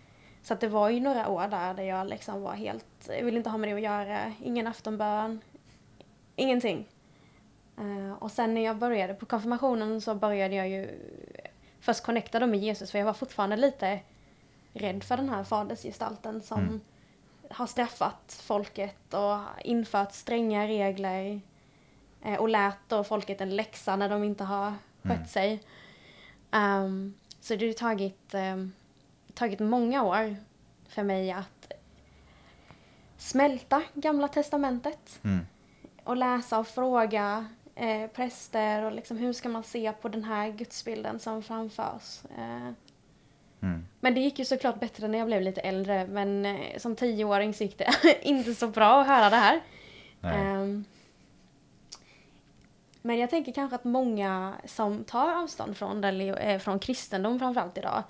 Så 0.47 0.55
att 0.55 0.61
det 0.61 0.69
var 0.69 0.89
ju 0.91 1.01
några 1.01 1.29
år 1.29 1.49
där, 1.49 1.75
där 1.75 1.83
jag 1.83 2.07
liksom 2.09 2.43
var 2.43 2.53
helt, 2.53 2.87
jag 3.09 3.25
ville 3.25 3.37
inte 3.39 3.51
ha 3.51 3.59
med 3.59 3.69
det 3.69 3.75
att 3.75 3.81
göra, 3.81 4.33
ingen 4.43 4.67
aftonbön, 4.67 5.41
ingenting. 6.37 6.89
Eh, 7.79 8.13
och 8.23 8.31
sen 8.33 8.55
när 8.55 8.61
jag 8.65 8.77
började 8.77 9.15
på 9.15 9.27
konfirmationen 9.27 10.01
så 10.01 10.15
började 10.15 10.55
jag 10.55 10.69
ju 10.69 10.89
först 11.81 12.03
connecta 12.05 12.39
då 12.41 12.47
med 12.47 12.61
Jesus 12.61 12.91
för 12.91 12.99
jag 12.99 13.07
var 13.07 13.13
fortfarande 13.13 13.57
lite 13.57 14.01
rädd 14.73 15.05
för 15.05 15.17
den 15.17 15.29
här 15.29 15.45
fadersgestalten 15.45 16.43
som 16.43 16.61
Mm. 16.61 16.81
har 17.51 17.67
straffat 17.67 18.43
folket 18.47 19.15
och 19.15 19.39
infört 19.65 20.13
stränga 20.13 20.67
regler 20.67 21.41
eh, 22.23 22.35
och 22.41 22.49
lät 22.49 22.79
då 22.89 23.05
folket 23.05 23.41
en 23.41 23.57
läxa 23.57 23.97
när 23.97 24.09
de 24.09 24.25
inte 24.25 24.45
har 24.45 24.73
skött 25.03 25.13
Mm. 25.17 25.27
sig. 25.27 25.63
Ehm, 26.51 27.15
så 27.41 27.57
det 27.57 27.67
har 27.67 27.73
tagit, 27.73 28.35
um, 28.35 28.73
tagit 29.37 29.61
många 29.61 30.03
år 30.03 30.37
för 30.89 31.03
mig 31.03 31.31
att 31.33 31.73
smälta 33.17 33.83
Gamla 33.95 34.29
Testamentet 34.29 35.21
Mm. 35.25 35.47
och 36.05 36.17
läsa 36.17 36.59
och 36.59 36.67
fråga 36.69 37.47
eh, 37.75 38.11
präster 38.11 38.83
och 38.85 38.93
liksom 38.93 39.17
hur 39.17 39.33
ska 39.33 39.49
man 39.49 39.63
se 39.63 39.93
på 39.93 40.09
den 40.09 40.25
här 40.25 40.49
gudsbilden 40.51 41.19
som 41.21 41.43
framförs. 41.43 42.21
Eh, 42.39 42.71
Mm. 43.61 43.87
men 44.01 44.15
det 44.15 44.21
gick 44.21 44.39
ju 44.39 44.45
såklart 44.45 44.81
bättre 44.81 45.09
när 45.09 45.19
jag 45.19 45.27
blev 45.27 45.43
lite 45.43 45.61
äldre 45.61 46.07
men 46.07 46.47
eh, 46.47 46.79
som 46.79 46.97
tioåring 46.97 47.55
så 47.55 47.65
gick 47.65 47.79
det 47.79 47.95
inte 48.23 48.55
så 48.55 48.69
bra 48.69 49.01
att 49.01 49.07
höra 49.07 49.31
det 49.31 49.37
här. 49.37 49.61
Ehm, 50.23 50.85
men 53.03 53.19
jag 53.19 53.31
tänker 53.31 53.53
kanske 53.53 53.75
att 53.77 53.85
många 53.85 54.55
som 54.65 55.05
tar 55.05 55.43
avstånd 55.43 55.77
från, 55.77 56.05
reli- 56.05 56.39
eh, 56.41 56.59
från 56.59 56.79
kristendom 56.79 57.39
framförallt 57.39 57.79
idag 57.79 58.03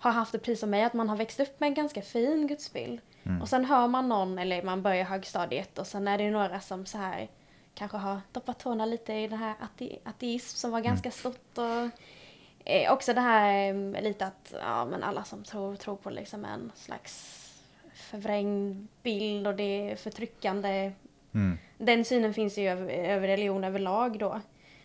har 0.00 0.10
haft 0.10 0.32
det 0.32 0.38
precis 0.38 0.60
som 0.60 0.70
mig, 0.70 0.82
att 0.84 0.94
man 0.94 1.08
har 1.08 1.16
växt 1.16 1.40
upp 1.40 1.60
med 1.60 1.66
en 1.66 1.74
ganska 1.74 2.02
fin 2.02 2.46
gudsbild. 2.46 3.00
Mm. 3.24 3.42
Och 3.42 3.48
sen 3.48 3.64
hör 3.64 3.86
man 3.88 4.08
någon, 4.08 4.38
eller 4.38 4.62
man 4.62 4.82
börjar 4.82 5.04
högstadiet 5.04 5.78
och 5.78 5.86
sen 5.86 6.08
är 6.08 6.18
det 6.18 6.30
några 6.30 6.60
som 6.60 6.86
så 6.86 6.98
här 6.98 7.28
kanske 7.74 7.96
har 7.96 8.20
doppat 8.32 8.58
tårna 8.58 8.86
lite 8.86 9.12
i 9.12 9.28
det 9.28 9.36
här 9.36 9.54
ate- 9.60 9.98
ateism 10.04 10.56
som 10.56 10.70
var 10.70 10.80
ganska 10.80 11.10
stort 11.10 11.58
och 11.58 11.88
eh, 12.70 12.92
också 12.92 13.14
det 13.14 13.20
här 13.20 13.68
eh, 13.96 14.02
lite 14.02 14.26
att 14.26 14.54
ja, 14.60 14.84
men 14.84 15.02
alla 15.02 15.24
som 15.24 15.44
tror, 15.44 15.76
tror 15.76 15.96
på 15.96 16.10
liksom 16.10 16.44
en 16.44 16.72
slags 16.74 17.36
förvrängd 17.94 18.86
bild 19.02 19.46
och 19.46 19.54
det 19.54 19.90
är 19.90 19.96
förtryckande 19.96 20.92
Mm. 21.34 21.58
den 21.78 22.04
synen 22.04 22.34
finns 22.34 22.58
ju 22.58 22.68
över, 22.68 22.88
över 22.88 23.28
religion 23.28 23.64
överlag 23.64 24.18
då. 24.18 24.40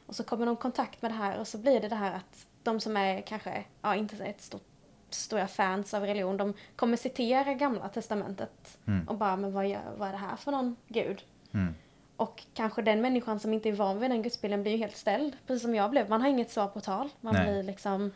Och 0.05 0.15
så 0.15 0.23
kommer 0.23 0.45
de 0.45 0.53
i 0.53 0.57
kontakt 0.57 1.01
med 1.01 1.11
det 1.11 1.15
här 1.15 1.39
och 1.39 1.47
så 1.47 1.57
blir 1.57 1.79
det 1.81 1.87
det 1.87 1.95
här 1.95 2.15
att 2.15 2.45
de 2.63 2.79
som 2.79 2.97
är 2.97 3.21
kanske, 3.21 3.63
ja 3.81 3.95
inte 3.95 4.25
ett 4.25 4.41
stort, 4.41 4.67
stora 5.15 5.47
fans 5.47 5.93
av 5.93 6.03
religion, 6.05 6.37
de 6.37 6.53
kommer 6.75 6.97
citera 6.97 7.53
gamla 7.53 7.89
testamentet 7.89 8.77
Mm. 8.87 9.07
och 9.07 9.15
bara, 9.17 9.35
men 9.35 9.53
vad, 9.53 9.67
gör, 9.67 9.81
vad 9.97 10.07
är 10.07 10.11
det 10.11 10.17
här 10.17 10.35
för 10.35 10.51
någon 10.51 10.75
gud? 10.87 11.23
Mm. 11.53 11.75
Och 12.17 12.43
kanske 12.53 12.81
den 12.81 13.01
människan 13.01 13.39
som 13.39 13.53
inte 13.53 13.69
är 13.69 13.73
van 13.73 13.99
vid 13.99 14.11
den 14.11 14.21
gudsbilden 14.21 14.61
blir 14.61 14.71
ju 14.71 14.77
helt 14.77 14.95
ställd, 14.97 15.35
precis 15.47 15.61
som 15.61 15.75
jag 15.75 15.89
blev. 15.91 16.09
Man 16.09 16.21
har 16.21 16.29
inget 16.29 16.51
svar 16.51 16.67
på 16.67 16.79
tal. 16.81 17.09
Man 17.21 17.33
Nej. 17.33 17.45
blir 17.45 17.63
liksom, 17.63 18.11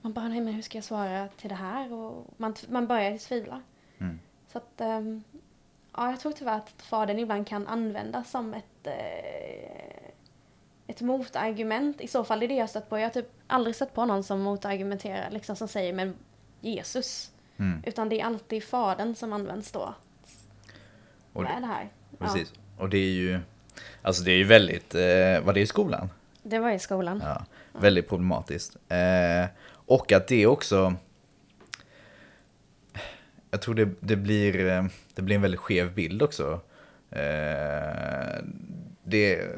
man 0.00 0.12
bara, 0.12 0.28
nej 0.28 0.40
men 0.40 0.54
hur 0.54 0.62
ska 0.62 0.78
jag 0.78 0.84
svara 0.84 1.28
till 1.28 1.48
det 1.48 1.54
här? 1.54 1.92
Och 1.92 2.26
man, 2.36 2.54
man 2.68 2.86
börjar 2.86 3.18
tvivla. 3.18 3.62
Mm. 3.98 4.20
Så 4.52 4.58
att, 4.58 4.80
ehm, 4.80 5.22
ja, 5.96 6.10
jag 6.10 6.20
tror 6.20 6.32
tyvärr 6.32 6.56
att 6.56 6.82
fadern 6.82 7.18
ibland 7.18 7.46
kan 7.46 7.66
användas 7.66 8.30
som 8.30 8.54
ett, 8.54 8.86
eh, 8.86 10.08
ett 10.86 11.00
motargument. 11.00 12.00
I 12.00 12.08
så 12.08 12.24
fall 12.24 12.42
är 12.42 12.48
det 12.48 12.54
jag 12.54 12.70
stött 12.70 12.88
på. 12.88 12.98
Jag 12.98 13.04
har 13.04 13.10
typ 13.10 13.30
aldrig 13.46 13.76
stött 13.76 13.94
på 13.94 14.04
någon 14.04 14.24
som 14.24 14.40
motargumenterar, 14.40 15.30
liksom 15.30 15.56
som 15.56 15.68
säger 15.68 15.92
men 15.92 16.16
Jesus. 16.62 17.32
Mm. 17.56 17.82
Utan 17.86 18.08
det 18.08 18.20
är 18.20 18.24
alltid 18.24 18.64
fadern 18.64 19.14
som 19.14 19.32
används 19.32 19.72
då. 19.72 19.80
Och 19.80 19.94
Vad 21.32 21.44
det, 21.44 21.48
är 21.48 21.60
det 21.60 21.66
här? 21.66 21.88
precis. 22.18 22.52
Och 22.76 22.88
det 22.88 22.98
är 22.98 23.12
ju, 23.12 23.40
alltså 24.02 24.22
det 24.22 24.30
är 24.32 24.36
ju 24.36 24.44
väldigt, 24.44 24.94
eh, 24.94 25.40
var 25.40 25.52
det 25.52 25.60
i 25.60 25.66
skolan? 25.66 26.08
Ja, 26.42 26.48
det 26.48 26.58
var 26.58 26.70
i 26.70 26.78
skolan. 26.78 27.22
Ja, 27.24 27.44
väldigt 27.72 28.08
problematiskt. 28.08 28.76
Eh, 28.88 29.46
och 29.86 30.12
att 30.12 30.28
det 30.28 30.46
också... 30.46 30.94
Jag 33.50 33.62
tror 33.62 33.74
det, 33.74 33.88
det, 34.00 34.16
blir, 34.16 34.66
eh, 34.66 34.84
det 35.14 35.22
blir 35.22 35.36
en 35.36 35.42
väldigt 35.42 35.60
skev 35.60 35.94
bild 35.94 36.22
också. 36.22 36.60
Eh, 37.10 38.38
det, 39.04 39.48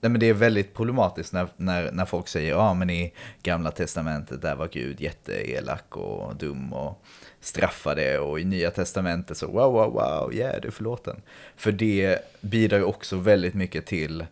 nej 0.00 0.10
men 0.10 0.20
det 0.20 0.28
är 0.28 0.34
väldigt 0.34 0.74
problematiskt 0.74 1.32
när, 1.32 1.48
när, 1.56 1.92
när 1.92 2.04
folk 2.04 2.28
säger 2.28 2.50
ja 2.50 2.74
men 2.74 2.90
i 2.90 3.12
gamla 3.42 3.70
testamentet 3.70 4.42
där 4.42 4.54
var 4.56 4.68
Gud 4.72 5.00
jätteelak 5.00 5.96
och 5.96 6.36
dum 6.36 6.72
och 6.72 7.04
straffade 7.40 8.18
och 8.18 8.40
i 8.40 8.44
nya 8.44 8.70
testamentet 8.70 9.36
så 9.36 9.46
wow 9.46 9.72
wow 9.72 9.92
wow, 9.92 10.34
yeah 10.34 10.60
du 10.62 10.68
är 10.68 10.72
förlåten. 10.72 11.22
För 11.56 11.72
det 11.72 12.18
bidrar 12.40 12.82
också 12.82 13.16
väldigt 13.16 13.54
mycket 13.54 13.86
till 13.86 14.24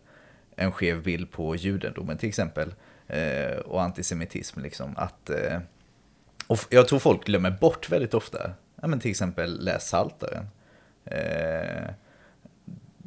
en 0.55 0.71
skev 0.71 1.03
bild 1.03 1.31
på 1.31 1.55
judendomen 1.55 2.17
till 2.17 2.29
exempel. 2.29 2.73
Eh, 3.07 3.57
och 3.57 3.81
antisemitism 3.81 4.59
liksom. 4.59 4.93
Att, 4.97 5.29
eh, 5.29 5.59
och 6.47 6.59
jag 6.69 6.87
tror 6.87 6.99
folk 6.99 7.25
glömmer 7.25 7.51
bort 7.51 7.89
väldigt 7.89 8.13
ofta. 8.13 8.51
Ja, 8.81 8.87
men 8.87 8.99
till 8.99 9.11
exempel 9.11 9.63
läs 9.63 9.83
Psaltaren. 9.83 10.45
Eh, 11.05 11.89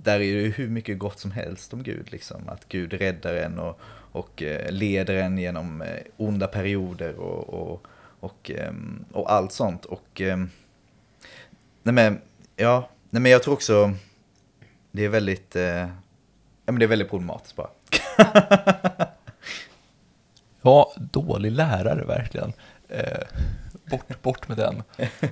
där 0.03 0.15
är 0.15 0.19
det 0.19 0.25
ju 0.25 0.51
hur 0.51 0.69
mycket 0.69 0.99
gott 0.99 1.19
som 1.19 1.31
helst 1.31 1.73
om 1.73 1.83
Gud. 1.83 2.12
Liksom. 2.12 2.49
Att 2.49 2.69
Gud 2.69 2.93
räddar 2.93 3.35
en 3.35 3.59
och, 3.59 3.81
och 4.12 4.43
eh, 4.43 4.71
leder 4.71 5.15
en 5.15 5.38
genom 5.38 5.83
eh, 5.83 6.03
onda 6.17 6.47
perioder 6.47 7.15
och, 7.15 7.49
och, 7.49 7.87
och, 8.21 8.51
ehm, 8.51 9.05
och 9.12 9.33
allt 9.33 9.53
sånt. 9.53 9.85
Och, 9.85 10.21
ehm, 10.21 10.51
nej 11.83 11.95
men, 11.95 12.21
ja, 12.57 12.88
nej 13.11 13.23
men 13.23 13.33
jag 13.33 13.43
tror 13.43 13.55
också 13.55 13.95
det 14.91 15.05
är 15.05 15.09
väldigt, 15.09 15.57
eh, 15.57 15.88
ja, 16.65 16.73
men 16.73 16.79
det 16.79 16.85
är 16.85 16.88
väldigt 16.88 17.11
problematiskt 17.11 17.57
bara. 17.57 17.71
Ja, 20.65 20.93
dålig 20.97 21.53
lärare 21.53 22.05
verkligen. 22.05 22.53
Eh, 22.88 23.27
Eh, 23.92 23.98
bort, 23.98 24.22
bort 24.22 24.48
med 24.48 24.57
den. 24.57 24.83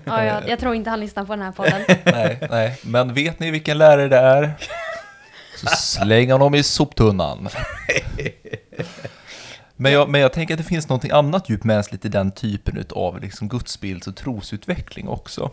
Ja, 0.04 0.24
jag, 0.24 0.48
jag 0.48 0.58
tror 0.58 0.74
inte 0.74 0.90
han 0.90 1.00
lyssnar 1.00 1.24
på 1.24 1.32
den 1.32 1.42
här 1.42 1.52
podden. 1.52 1.82
Nej, 2.04 2.38
nej. 2.50 2.80
Men 2.82 3.14
vet 3.14 3.40
ni 3.40 3.50
vilken 3.50 3.78
lärare 3.78 4.08
det 4.08 4.18
är? 4.18 4.54
Så 5.56 5.66
släng 5.66 6.32
honom 6.32 6.54
i 6.54 6.62
soptunnan. 6.62 7.48
Men 9.76 9.92
jag, 9.92 10.08
men 10.08 10.20
jag 10.20 10.32
tänker 10.32 10.54
att 10.54 10.58
det 10.58 10.64
finns 10.64 10.88
något 10.88 11.04
annat 11.04 11.48
djupmänskligt 11.48 12.04
i 12.04 12.08
den 12.08 12.32
typen 12.32 12.84
av 12.90 13.20
liksom 13.20 13.48
gudsbilds 13.48 14.06
och 14.06 14.16
trosutveckling 14.16 15.08
också. 15.08 15.50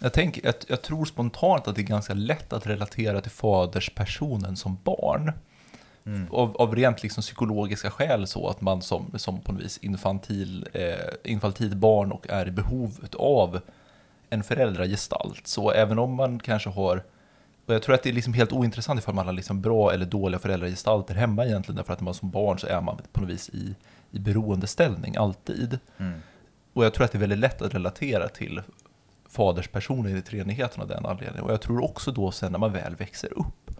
Jag, 0.00 0.12
tänker, 0.12 0.44
jag, 0.44 0.54
jag 0.66 0.82
tror 0.82 1.04
spontant 1.04 1.68
att 1.68 1.74
det 1.74 1.80
är 1.80 1.86
ganska 1.86 2.14
lätt 2.14 2.52
att 2.52 2.66
relatera 2.66 3.20
till 3.20 3.30
faderspersonen 3.30 4.56
som 4.56 4.78
barn. 4.84 5.32
Av, 6.30 6.56
av 6.56 6.74
rent 6.74 7.02
liksom 7.02 7.20
psykologiska 7.22 7.90
skäl 7.90 8.26
så 8.26 8.48
att 8.48 8.60
man 8.60 8.82
som, 8.82 9.12
som 9.16 9.40
på 9.40 9.52
något 9.52 9.62
vis 9.62 9.78
infantil, 9.78 10.68
eh, 10.72 11.32
infantilt 11.32 11.74
barn 11.74 12.12
och 12.12 12.26
är 12.30 12.48
i 12.48 12.50
behov 12.50 13.06
av 13.18 13.60
en 14.30 14.42
föräldragestalt. 14.42 15.46
Så 15.46 15.70
även 15.70 15.98
om 15.98 16.14
man 16.14 16.38
kanske 16.38 16.70
har, 16.70 17.02
och 17.66 17.74
jag 17.74 17.82
tror 17.82 17.94
att 17.94 18.02
det 18.02 18.08
är 18.08 18.12
liksom 18.12 18.34
helt 18.34 18.52
ointressant 18.52 19.00
ifall 19.00 19.14
man 19.14 19.26
har 19.26 19.32
liksom 19.32 19.60
bra 19.60 19.92
eller 19.92 20.06
dåliga 20.06 20.38
föräldragestalter 20.38 21.14
hemma 21.14 21.46
egentligen, 21.46 21.76
därför 21.76 21.92
att 21.92 22.00
när 22.00 22.04
man 22.04 22.14
som 22.14 22.30
barn 22.30 22.58
så 22.58 22.66
är 22.66 22.80
man 22.80 23.00
på 23.12 23.20
något 23.20 23.30
vis 23.30 23.48
i, 23.48 23.74
i 24.10 24.18
beroendeställning 24.18 25.16
alltid. 25.16 25.78
Och 26.72 26.84
jag 26.84 26.94
tror 26.94 27.04
att 27.04 27.12
det 27.12 27.18
är 27.18 27.20
väldigt 27.20 27.38
lätt 27.38 27.62
att 27.62 27.74
relatera 27.74 28.28
till 28.28 28.62
faderspersonen 29.28 30.16
i 30.16 30.22
treenigheten 30.22 30.82
av 30.82 30.88
den 30.88 31.06
anledningen. 31.06 31.44
Och 31.44 31.52
jag 31.52 31.60
tror 31.60 31.84
också 31.84 32.12
då 32.12 32.30
sen 32.30 32.52
när 32.52 32.58
man 32.58 32.72
väl 32.72 32.96
växer 32.96 33.38
upp, 33.38 33.70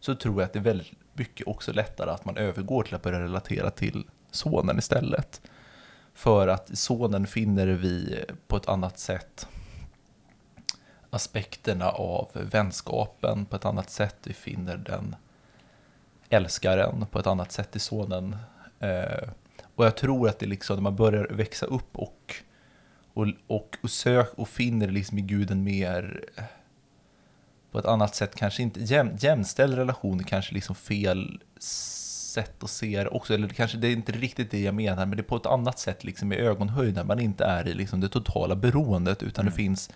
så 0.00 0.14
tror 0.14 0.34
jag 0.34 0.46
att 0.46 0.52
det 0.52 0.58
är 0.58 0.62
väldigt 0.62 0.92
mycket 1.12 1.46
också 1.46 1.72
lättare 1.72 2.10
att 2.10 2.24
man 2.24 2.36
övergår 2.36 2.82
till 2.82 2.94
att 2.94 3.02
börja 3.02 3.20
relatera 3.20 3.70
till 3.70 4.04
sonen 4.30 4.78
istället. 4.78 5.40
För 6.14 6.48
att 6.48 6.70
i 6.70 6.76
sonen 6.76 7.26
finner 7.26 7.66
vi 7.66 8.24
på 8.46 8.56
ett 8.56 8.68
annat 8.68 8.98
sätt 8.98 9.46
aspekterna 11.10 11.90
av 11.90 12.28
vänskapen 12.32 13.46
på 13.46 13.56
ett 13.56 13.64
annat 13.64 13.90
sätt. 13.90 14.16
Vi 14.24 14.32
finner 14.32 14.76
den 14.76 15.16
älskaren 16.28 17.06
på 17.06 17.18
ett 17.18 17.26
annat 17.26 17.52
sätt 17.52 17.76
i 17.76 17.78
sonen. 17.78 18.36
Eh, 18.80 19.28
och 19.74 19.84
jag 19.84 19.96
tror 19.96 20.28
att 20.28 20.38
det 20.38 20.46
är 20.46 20.48
liksom 20.50 20.76
när 20.76 20.82
man 20.82 20.96
börjar 20.96 21.28
växa 21.30 21.66
upp 21.66 21.98
och, 21.98 22.34
och, 23.14 23.26
och, 23.46 23.76
och 23.82 23.90
sök 23.90 24.34
och 24.34 24.48
finner 24.48 24.88
liksom 24.88 25.18
i 25.18 25.22
guden 25.22 25.64
mer 25.64 26.24
på 27.72 27.78
ett 27.78 27.84
annat 27.84 28.14
sätt, 28.14 28.34
kanske 28.34 28.62
inte 28.62 28.80
jäm, 28.80 29.10
jämställd 29.18 29.74
relation, 29.74 30.24
kanske 30.24 30.54
liksom 30.54 30.74
fel 30.74 31.40
sätt 32.30 32.64
att 32.64 32.70
se 32.70 33.02
det 33.04 33.08
också, 33.08 33.34
eller 33.34 33.48
kanske 33.48 33.78
det 33.78 33.88
är 33.88 33.92
inte 33.92 34.12
riktigt 34.12 34.50
det 34.50 34.60
jag 34.60 34.74
menar, 34.74 35.06
men 35.06 35.16
det 35.16 35.20
är 35.20 35.24
på 35.24 35.36
ett 35.36 35.46
annat 35.46 35.78
sätt 35.78 36.04
liksom 36.04 36.32
i 36.32 36.36
ögonhöjd 36.36 36.94
när 36.94 37.04
man 37.04 37.20
inte 37.20 37.44
är 37.44 37.68
i 37.68 37.74
liksom 37.74 38.00
det 38.00 38.08
totala 38.08 38.56
beroendet, 38.56 39.22
utan 39.22 39.44
det 39.46 39.52
finns, 39.52 39.90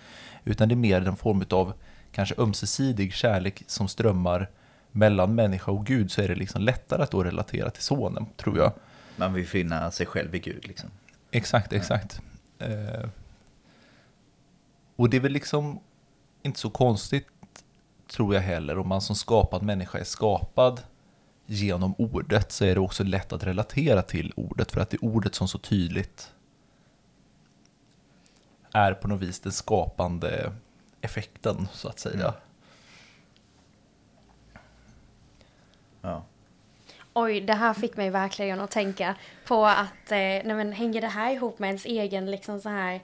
utan 0.45 0.69
det 0.69 0.75
är 0.75 0.77
mer 0.77 1.09
en 1.09 1.17
form 1.17 1.45
av 1.51 1.73
kanske 2.13 2.35
ömsesidig 2.39 3.15
kärlek 3.15 3.63
som 3.67 3.89
strömmar 3.89 4.51
mellan 4.93 5.35
människa 5.35 5.71
och 5.73 5.87
Gud, 5.87 6.11
så 6.11 6.23
är 6.23 6.29
det 6.29 6.35
liksom 6.35 6.63
lättare 6.63 7.03
att 7.03 7.11
då 7.11 7.25
relatera 7.25 7.71
till 7.71 7.83
sonen, 7.83 8.27
tror 8.37 8.59
jag. 8.59 8.73
Man 9.17 9.35
vill 9.35 9.47
finna 9.47 9.91
sig 9.91 10.07
själv 10.07 10.35
i 10.35 10.39
Gud 10.39 10.67
liksom. 10.67 10.91
Exakt, 11.31 11.73
exakt. 11.73 12.21
Eh, 12.59 13.09
och 14.97 15.11
det 15.11 15.17
är 15.17 15.21
väl 15.21 15.33
liksom 15.33 15.81
inte 16.43 16.61
så 16.61 16.71
konstigt, 16.71 17.27
tror 18.07 18.35
jag 18.35 18.43
heller, 18.43 18.79
om 18.79 18.89
man 18.89 19.01
som 19.01 19.17
skapad 19.17 19.63
människa 19.63 19.99
är 19.99 20.05
skapad 20.05 20.83
genom 21.47 21.95
ordet 21.99 22.53
så 22.53 22.65
är 22.65 22.75
det 22.75 22.81
också 22.81 23.05
lätt 23.05 23.33
att 23.33 23.45
relatera 23.45 24.03
till 24.03 24.33
ordet, 24.37 24.73
för 24.73 24.81
att 24.81 24.91
det 24.91 24.97
är 24.97 25.05
ordet 25.05 25.35
som 25.35 25.49
så 25.49 25.59
tydligt 25.59 26.33
är 28.73 28.95
på 28.95 29.09
något 29.09 29.21
vis 29.21 29.41
den 29.41 29.53
skapande 29.53 30.53
effekten, 31.01 31.69
så 31.73 31.89
att 31.89 31.99
säga. 31.99 32.35
Ja. 36.01 36.25
Oj, 37.15 37.41
det 37.41 37.55
här 37.55 37.75
fick 37.75 37.97
mig 37.97 38.11
verkligen 38.11 38.61
att 38.61 38.71
tänka 38.71 39.15
på 39.47 39.67
att, 39.67 40.11
eh, 40.11 40.19
nej 40.19 40.55
men 40.55 40.73
hänger 40.73 41.01
det 41.01 41.07
här 41.07 41.33
ihop 41.33 41.59
med 41.59 41.69
ens 41.69 41.85
egen 41.85 42.31
liksom 42.31 42.61
så 42.61 42.69
här 42.69 43.01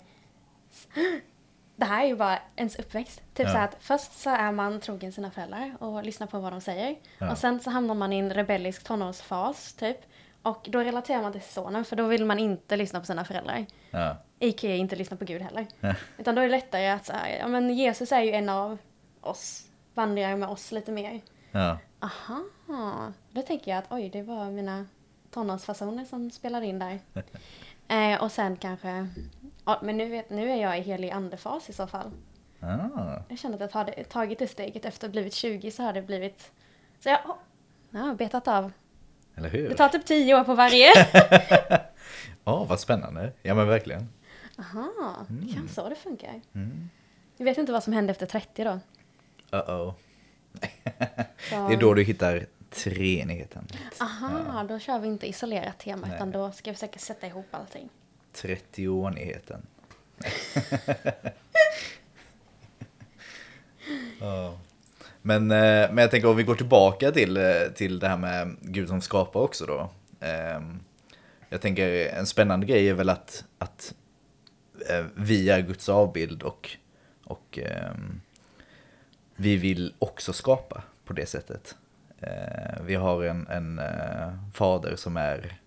det 1.81 1.87
här 1.87 2.03
är 2.03 2.07
ju 2.07 2.17
bara 2.17 2.39
ens 2.57 2.77
uppväxt. 2.79 3.23
Typ 3.35 3.47
Ja. 3.47 3.53
så 3.53 3.59
att 3.59 3.77
först 3.81 4.13
så 4.13 4.31
är 4.31 4.53
man 4.53 4.81
trogen 4.81 5.13
sina 5.13 5.31
föräldrar 5.31 5.77
och 5.79 6.05
lyssnar 6.05 6.27
på 6.27 6.39
vad 6.39 6.53
de 6.53 6.61
säger. 6.61 6.97
Ja. 7.19 7.31
Och 7.31 7.39
sen 7.39 7.61
så 7.61 7.71
hamnar 7.71 7.95
man 7.95 8.13
i 8.13 8.19
en 8.19 8.35
rebellisk 8.35 8.85
tonårsfas 8.85 9.73
typ. 9.75 9.97
Och 10.43 10.67
då 10.71 10.79
relaterar 10.81 11.23
man 11.23 11.33
till 11.33 11.43
sonen 11.43 11.85
för 11.85 11.97
då 11.97 12.07
vill 12.07 12.25
man 12.25 12.39
inte 12.39 12.77
lyssna 12.77 13.01
på 13.01 13.07
sina 13.07 13.25
föräldrar. 13.25 13.67
Ja. 13.91 14.11
A.k.a. 14.41 14.71
inte 14.75 14.97
lyssna 14.97 15.17
på 15.17 15.25
Gud 15.25 15.43
heller. 15.43 15.67
Ja. 15.81 15.95
Utan 16.19 16.35
då 16.35 16.41
är 16.41 16.45
det 16.47 16.51
lättare 16.51 16.89
att 16.89 17.07
så 17.07 17.13
här, 17.13 17.29
ja 17.39 17.49
men 17.49 17.75
Jesus 17.75 18.13
är 18.13 18.21
ju 18.21 18.31
en 18.33 18.49
av 18.49 18.79
oss. 19.21 19.67
Vandrar 19.95 20.37
med 20.37 20.49
oss 20.49 20.73
lite 20.73 20.93
mer. 20.93 21.21
Ja. 21.53 21.79
Aha, 22.01 23.13
då 23.31 23.43
tänker 23.43 23.71
jag 23.71 23.79
att 23.79 23.93
oj, 23.93 24.09
det 24.09 24.23
var 24.23 24.45
mina 24.51 24.87
tonårsfasoner 25.31 26.05
som 26.05 26.31
spelade 26.31 26.67
in 26.67 26.79
där. 26.79 27.01
eh, 28.15 28.23
och 28.23 28.33
sen 28.33 28.57
kanske, 28.57 29.09
ja, 29.65 29.81
men 29.83 29.97
nu, 29.97 30.09
vet, 30.09 30.31
nu 30.31 30.51
är 30.51 30.57
jag 30.57 30.79
i 30.79 30.83
helig 30.83 31.11
andefas 31.11 31.71
i 31.71 31.73
så 31.73 31.87
fall. 31.87 32.11
Ah. 32.61 33.17
Jag 33.29 33.39
kände 33.39 33.65
att 33.65 33.75
jag 33.75 33.79
hade 33.79 34.05
tagit 34.05 34.39
det 34.39 34.47
steget 34.47 34.85
efter 34.85 35.07
att 35.07 35.13
blivit 35.13 35.35
20 35.35 35.71
så 35.71 35.83
har 35.83 35.93
det 35.93 36.03
blivit, 36.03 36.53
så 37.01 37.09
jag 37.09 37.21
oh, 37.27 37.37
jag 37.91 38.01
har 38.01 38.15
betat 38.15 38.49
av. 38.49 38.73
Eller 39.35 39.49
hur? 39.49 39.69
Det 39.69 39.75
tar 39.75 39.89
typ 39.89 40.07
10 40.07 40.35
år 40.35 40.45
på 40.45 40.55
varje. 40.55 40.93
Ja, 42.45 42.65
vad 42.65 42.81
spännande. 42.81 43.33
Ja, 43.43 43.55
men 43.55 43.69
verkligen. 43.69 44.09
Aha, 44.59 45.27
det 45.29 45.55
kan 45.55 45.69
så 45.69 45.89
det 45.89 45.95
funkar. 45.95 46.41
Mm. 46.55 46.91
Jag 47.37 47.45
vet 47.45 47.59
inte 47.59 47.73
vad 47.73 47.85
som 47.85 47.93
hände 47.93 48.11
efter 48.11 48.27
30 48.27 48.65
då. 48.65 48.81
Uh-oh. 49.51 49.95
Det 51.51 51.75
är 51.75 51.81
då 51.81 51.95
du 51.95 52.03
hittar 52.03 52.47
treenigheten. 52.71 53.67
Aha, 54.01 54.65
då 54.69 54.79
kör 54.79 54.99
vi 54.99 55.09
inte 55.09 55.29
isolerat 55.29 55.79
tema 55.79 56.07
Nej. 56.07 56.17
utan 56.17 56.31
då 56.31 56.53
ska 56.53 56.71
vi 56.71 56.75
försöka 56.75 56.99
sätta 56.99 57.27
ihop 57.27 57.47
allting. 57.51 57.89
30-onigheten. 58.35 59.61
Ja. 64.21 64.59
Men, 65.23 65.51
eh, 65.51 65.93
men 65.93 65.99
jag 65.99 66.11
tänker 66.11 66.29
om 66.29 66.37
vi 66.37 66.43
går 66.43 66.55
tillbaka 66.55 67.13
till, 67.13 67.37
eh, 67.37 67.63
till 67.75 67.99
det 67.99 68.09
här 68.09 68.17
med 68.17 68.57
Gud 68.61 68.89
som 68.89 69.01
skapar 69.01 69.41
också 69.41 69.67
då. 69.67 69.91
Ehm, 70.21 70.81
Jag 71.49 71.61
tänker 71.61 72.09
en 72.09 72.27
spännande 72.27 72.67
grej 72.67 72.89
är 72.89 72.95
väl 72.95 73.09
att, 73.09 73.45
att 73.59 73.95
eh, 74.89 75.05
vi 75.15 75.51
är 75.51 75.61
Guds 75.61 75.89
avbild 75.89 76.43
och, 76.43 76.71
och 77.25 77.59
ehm, 77.63 78.21
vi 79.37 79.57
vill 79.57 79.95
också 79.99 80.33
skapa 80.33 80.83
på 81.05 81.13
det 81.13 81.27
sättet. 81.27 81.77
Vi 82.81 82.95
har 82.95 83.25
en, 83.25 83.47
en 83.47 83.81
fader 84.55 84.97
som 84.97 85.17
är 85.17 85.59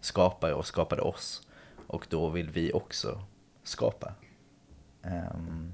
skapare 0.00 0.54
och 0.54 0.66
skapade 0.66 1.02
oss. 1.02 1.45
Och 1.86 2.06
då 2.10 2.28
vill 2.28 2.50
vi 2.50 2.72
också 2.72 3.20
skapa. 3.64 4.12
Ehm, 5.02 5.72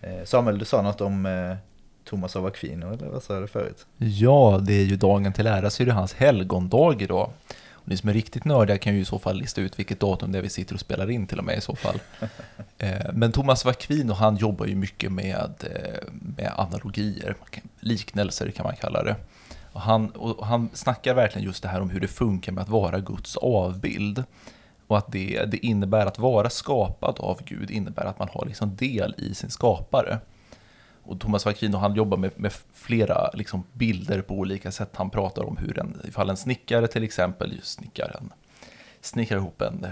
eh, 0.00 0.24
Samuel, 0.24 0.58
du 0.58 0.64
sa 0.64 0.82
något 0.82 1.00
om 1.00 1.26
eh, 1.26 1.56
Thomas 2.04 2.36
av 2.36 2.46
Aquino, 2.46 2.92
eller 2.92 3.06
vad 3.08 3.22
sa 3.22 3.40
du 3.40 3.46
förut? 3.46 3.86
Ja, 3.96 4.60
det 4.62 4.72
är 4.74 4.84
ju 4.84 4.96
dagen 4.96 5.32
till 5.32 5.46
ära 5.46 5.70
så 5.70 5.82
är 5.82 5.86
det 5.86 5.92
hans 5.92 6.14
helgondag 6.14 7.02
idag. 7.02 7.30
Och 7.70 7.88
ni 7.88 7.96
som 7.96 8.08
är 8.08 8.12
riktigt 8.12 8.44
nördiga 8.44 8.78
kan 8.78 8.94
ju 8.94 9.00
i 9.00 9.04
så 9.04 9.18
fall 9.18 9.36
lista 9.36 9.60
ut 9.60 9.78
vilket 9.78 10.00
datum 10.00 10.32
det 10.32 10.38
är 10.38 10.42
vi 10.42 10.48
sitter 10.48 10.74
och 10.74 10.80
spelar 10.80 11.10
in 11.10 11.26
till 11.26 11.38
och 11.38 11.44
med 11.44 11.58
i 11.58 11.60
så 11.60 11.76
fall. 11.76 12.00
Eh, 12.80 13.12
Men 13.12 13.32
Thomas 13.32 13.66
av 13.66 13.70
Aquino, 13.70 14.12
han 14.12 14.36
jobbar 14.36 14.66
ju 14.66 14.74
mycket 14.74 15.12
med, 15.12 15.64
med 16.36 16.52
analogier, 16.56 17.36
liknelser 17.80 18.50
kan 18.50 18.64
man 18.64 18.76
kalla 18.76 19.02
det. 19.02 19.16
Och 19.72 19.80
han, 19.80 20.10
och 20.10 20.46
han 20.46 20.68
snackar 20.72 21.14
verkligen 21.14 21.46
just 21.46 21.62
det 21.62 21.68
här 21.68 21.80
om 21.80 21.90
hur 21.90 22.00
det 22.00 22.08
funkar 22.08 22.52
med 22.52 22.62
att 22.62 22.68
vara 22.68 23.00
Guds 23.00 23.36
avbild. 23.36 24.24
Och 24.88 24.98
att 24.98 25.12
det, 25.12 25.44
det 25.44 25.66
innebär 25.66 26.06
att 26.06 26.18
vara 26.18 26.50
skapad 26.50 27.20
av 27.20 27.40
Gud 27.44 27.70
innebär 27.70 28.04
att 28.04 28.18
man 28.18 28.28
har 28.32 28.46
liksom 28.46 28.76
del 28.76 29.14
i 29.18 29.34
sin 29.34 29.50
skapare. 29.50 30.18
Och 31.02 31.20
Thomas 31.20 31.46
Aquino 31.46 31.76
han 31.76 31.94
jobbar 31.94 32.16
med, 32.16 32.30
med 32.36 32.52
flera 32.72 33.30
liksom, 33.34 33.64
bilder 33.72 34.22
på 34.22 34.34
olika 34.34 34.72
sätt. 34.72 34.90
Han 34.92 35.10
pratar 35.10 35.42
om 35.42 35.56
hur 35.56 35.78
en, 35.78 36.00
ifall 36.08 36.30
en 36.30 36.36
snickare 36.36 36.86
till 36.86 37.04
exempel 37.04 37.52
just 37.52 37.72
snickar, 37.72 38.16
en, 38.20 38.32
snickrar 39.00 39.38
ihop 39.38 39.62
en 39.62 39.84
eh, 39.84 39.90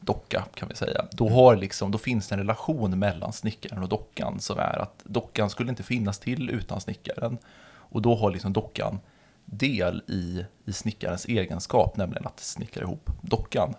docka 0.00 0.44
kan 0.54 0.68
vi 0.68 0.74
säga. 0.74 1.04
Då, 1.12 1.28
har 1.28 1.56
liksom, 1.56 1.90
då 1.90 1.98
finns 1.98 2.28
det 2.28 2.34
en 2.34 2.38
relation 2.38 2.98
mellan 2.98 3.32
snickaren 3.32 3.82
och 3.82 3.88
dockan 3.88 4.40
som 4.40 4.58
är 4.58 4.78
att 4.78 5.02
dockan 5.04 5.50
skulle 5.50 5.70
inte 5.70 5.82
finnas 5.82 6.18
till 6.18 6.50
utan 6.50 6.80
snickaren. 6.80 7.38
Och 7.68 8.02
då 8.02 8.14
har 8.14 8.30
liksom 8.30 8.52
dockan 8.52 9.00
del 9.44 10.02
i, 10.06 10.44
i 10.64 10.72
snickarens 10.72 11.26
egenskap, 11.26 11.96
nämligen 11.96 12.26
att 12.26 12.40
snickra 12.40 12.82
ihop 12.82 13.10
dockan. 13.20 13.74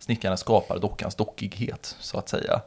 Snickaren 0.00 0.38
skapar 0.38 0.78
dockans 0.78 1.14
dockighet, 1.14 1.96
så 2.00 2.18
att 2.18 2.28
säga. 2.28 2.62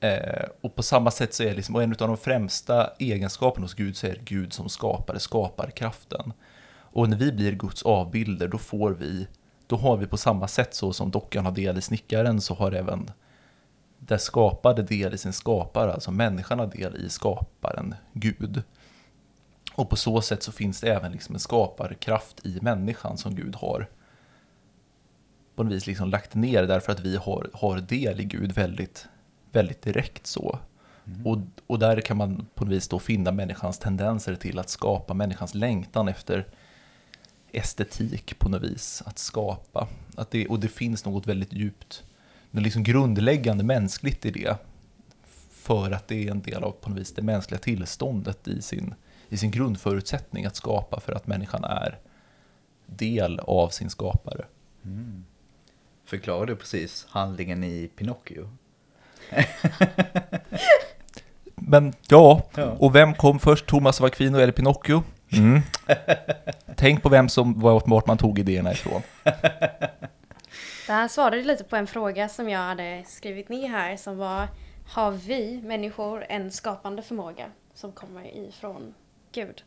Eh, 0.00 0.44
och 0.60 0.74
på 0.74 0.82
samma 0.82 1.10
sätt 1.10 1.34
så 1.34 1.42
är 1.42 1.54
liksom, 1.54 1.74
och 1.74 1.82
en 1.82 1.90
av 1.90 1.96
de 1.96 2.16
främsta 2.16 2.90
egenskaperna 2.98 3.64
hos 3.64 3.74
Gud 3.74 3.96
så 3.96 4.06
är 4.06 4.10
det 4.10 4.24
Gud 4.24 4.52
som 4.52 4.68
skapare, 4.68 5.18
skaparkraften. 5.18 6.32
Och 6.78 7.08
när 7.08 7.16
vi 7.16 7.32
blir 7.32 7.52
Guds 7.52 7.82
avbilder, 7.82 8.48
då 8.48 8.58
får 8.58 8.90
vi, 8.90 9.26
då 9.66 9.76
har 9.76 9.96
vi 9.96 10.06
på 10.06 10.16
samma 10.16 10.48
sätt 10.48 10.74
så 10.74 10.92
som 10.92 11.10
dockan 11.10 11.44
har 11.44 11.52
del 11.52 11.78
i 11.78 11.82
snickaren, 11.82 12.40
så 12.40 12.54
har 12.54 12.72
även 12.72 13.10
det 13.98 14.18
skapade 14.18 14.82
del 14.82 15.14
i 15.14 15.18
sin 15.18 15.32
skapare, 15.32 15.92
alltså 15.92 16.10
människan 16.10 16.58
har 16.58 16.66
del 16.66 16.96
i 16.96 17.08
skaparen 17.08 17.94
Gud. 18.12 18.62
Och 19.74 19.90
på 19.90 19.96
så 19.96 20.20
sätt 20.20 20.42
så 20.42 20.52
finns 20.52 20.80
det 20.80 20.88
även 20.88 21.12
liksom 21.12 21.34
en 21.34 21.40
skaparkraft 21.40 22.46
i 22.46 22.58
människan 22.62 23.18
som 23.18 23.34
Gud 23.34 23.56
har 23.56 23.88
på 25.56 25.64
något 25.64 25.72
vis 25.72 25.86
liksom 25.86 26.10
lagt 26.10 26.34
ner 26.34 26.62
därför 26.62 26.92
att 26.92 27.00
vi 27.00 27.16
har, 27.16 27.50
har 27.52 27.80
del 27.80 28.20
i 28.20 28.24
Gud 28.24 28.52
väldigt, 28.52 29.08
väldigt 29.52 29.82
direkt 29.82 30.26
så. 30.26 30.58
Och, 31.24 31.38
och 31.66 31.78
där 31.78 32.00
kan 32.00 32.16
man 32.16 32.46
på 32.54 32.64
något 32.64 32.74
vis 32.74 32.88
då 32.88 32.98
finna 32.98 33.32
människans 33.32 33.78
tendenser 33.78 34.34
till 34.34 34.58
att 34.58 34.68
skapa 34.68 35.14
människans 35.14 35.54
längtan 35.54 36.08
efter 36.08 36.46
estetik 37.52 38.38
på 38.38 38.48
något 38.48 38.62
vis, 38.62 39.02
att 39.06 39.18
skapa. 39.18 39.88
Att 40.16 40.30
det, 40.30 40.46
och 40.46 40.60
det 40.60 40.68
finns 40.68 41.04
något 41.04 41.26
väldigt 41.26 41.52
djupt, 41.52 42.04
något 42.50 42.62
liksom 42.62 42.82
grundläggande 42.82 43.64
mänskligt 43.64 44.26
i 44.26 44.30
det. 44.30 44.56
För 45.50 45.90
att 45.90 46.08
det 46.08 46.26
är 46.26 46.30
en 46.30 46.42
del 46.42 46.64
av 46.64 46.70
på 46.70 46.90
något 46.90 46.98
vis 46.98 47.12
det 47.12 47.22
mänskliga 47.22 47.58
tillståndet 47.58 48.48
i 48.48 48.62
sin, 48.62 48.94
i 49.28 49.36
sin 49.36 49.50
grundförutsättning 49.50 50.44
att 50.44 50.56
skapa 50.56 51.00
för 51.00 51.12
att 51.12 51.26
människan 51.26 51.64
är 51.64 51.98
del 52.86 53.40
av 53.40 53.68
sin 53.68 53.90
skapare. 53.90 54.44
Förklarar 54.82 55.35
du 56.46 56.56
precis 56.56 57.06
handlingen 57.10 57.64
i 57.64 57.90
Pinocchio? 57.96 58.50
Men 61.54 61.92
ja, 62.08 62.42
Ja. 62.54 62.64
och 62.78 62.94
vem 62.94 63.14
kom 63.14 63.38
först, 63.38 63.66
Thomas 63.66 64.00
av 64.00 64.06
Aquino 64.06 64.38
eller 64.38 64.52
Pinocchio? 64.52 65.02
Mm. 65.32 65.60
Tänk 66.76 67.02
på 67.02 67.08
vem 67.08 67.28
som, 67.28 67.60
vart 67.60 67.88
vart 67.88 68.06
man 68.06 68.18
tog 68.18 68.38
idéerna 68.38 68.72
ifrån. 68.72 69.02
Det 70.86 70.92
här 70.92 71.08
svarade 71.08 71.42
lite 71.42 71.64
på 71.64 71.76
en 71.76 71.86
fråga 71.86 72.28
som 72.28 72.48
jag 72.48 72.60
hade 72.60 73.04
skrivit 73.06 73.48
ner 73.48 73.68
här 73.68 73.96
som 73.96 74.16
var 74.18 74.48
Har 74.88 75.10
vi 75.10 75.62
människor 75.62 76.24
en 76.28 76.50
skapande 76.50 77.02
förmåga 77.02 77.46
som 77.74 77.92
kommer 77.92 78.36
ifrån 78.36 78.94
Gud? 79.32 79.62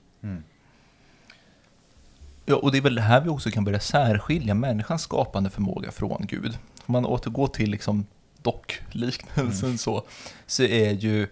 Ja, 2.50 2.56
och 2.56 2.72
det 2.72 2.78
är 2.78 2.82
väl 2.82 3.00
här 3.00 3.22
vi 3.22 3.30
också 3.30 3.52
kan 3.52 3.64
börja 3.64 3.80
särskilja 3.80 4.54
människans 4.54 5.02
skapande 5.02 5.50
förmåga 5.50 5.92
från 5.92 6.26
Gud. 6.28 6.58
Om 6.86 6.92
man 6.92 7.06
återgår 7.06 7.48
till 7.48 7.72
liksom 7.72 8.06
dockliknelsen 8.42 9.78
så, 9.78 10.04
så 10.46 10.64
är 10.64 10.92
ju 10.92 11.28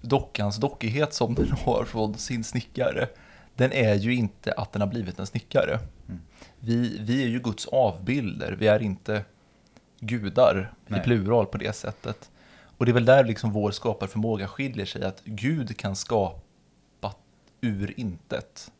dockans 0.00 0.56
dockighet 0.56 1.14
som 1.14 1.34
den 1.34 1.50
har 1.50 1.84
från 1.84 2.14
sin 2.14 2.44
snickare, 2.44 3.08
den 3.54 3.72
är 3.72 3.94
ju 3.94 4.14
inte 4.14 4.52
att 4.52 4.72
den 4.72 4.82
har 4.82 4.88
blivit 4.88 5.18
en 5.18 5.26
snickare. 5.26 5.78
Vi, 6.60 6.98
vi 7.00 7.22
är 7.22 7.28
ju 7.28 7.38
Guds 7.38 7.66
avbilder, 7.66 8.52
vi 8.52 8.66
är 8.66 8.82
inte 8.82 9.24
gudar 10.00 10.72
Nej. 10.86 11.00
i 11.00 11.02
plural 11.02 11.46
på 11.46 11.58
det 11.58 11.76
sättet. 11.76 12.30
Och 12.78 12.84
det 12.84 12.90
är 12.90 12.94
väl 12.94 13.04
där 13.04 13.24
liksom 13.24 13.52
vår 13.52 13.70
skaparförmåga 13.70 14.48
skiljer 14.48 14.86
sig, 14.86 15.04
att 15.04 15.22
Gud 15.24 15.76
kan 15.76 15.96
skapa 15.96 17.14
ur 17.60 18.00
intet. 18.00 18.70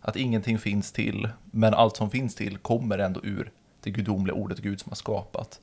Att 0.00 0.16
ingenting 0.16 0.58
finns 0.58 0.92
till, 0.92 1.28
men 1.50 1.74
allt 1.74 1.96
som 1.96 2.10
finns 2.10 2.34
till 2.34 2.58
kommer 2.58 2.98
ändå 2.98 3.20
ur 3.24 3.52
det 3.80 3.90
gudomliga 3.90 4.34
ordet 4.34 4.58
Gud 4.58 4.80
som 4.80 4.90
har 4.90 4.96
skapat. 4.96 5.60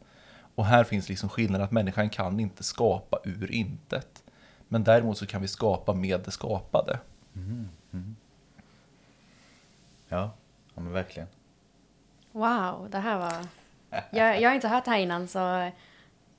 Och 0.55 0.65
här 0.65 0.83
finns 0.83 1.09
liksom 1.09 1.29
skillnaden 1.29 1.65
att 1.65 1.71
människan 1.71 2.09
kan 2.09 2.39
inte 2.39 2.63
skapa 2.63 3.19
ur 3.23 3.51
intet. 3.51 4.23
Men 4.67 4.83
däremot 4.83 5.17
så 5.17 5.25
kan 5.25 5.41
vi 5.41 5.47
skapa 5.47 5.93
med 5.93 6.21
det 6.21 6.31
skapade. 6.31 6.99
Ja, 10.07 10.31
ja 10.75 10.81
men 10.81 10.93
verkligen. 10.93 11.27
Wow, 12.31 12.87
det 12.89 12.99
här 12.99 13.19
var... 13.19 13.47
Jag, 14.09 14.41
jag 14.41 14.49
har 14.49 14.55
inte 14.55 14.67
hört 14.67 14.85
det 14.85 14.91
här 14.91 14.99
innan 14.99 15.27
så 15.27 15.71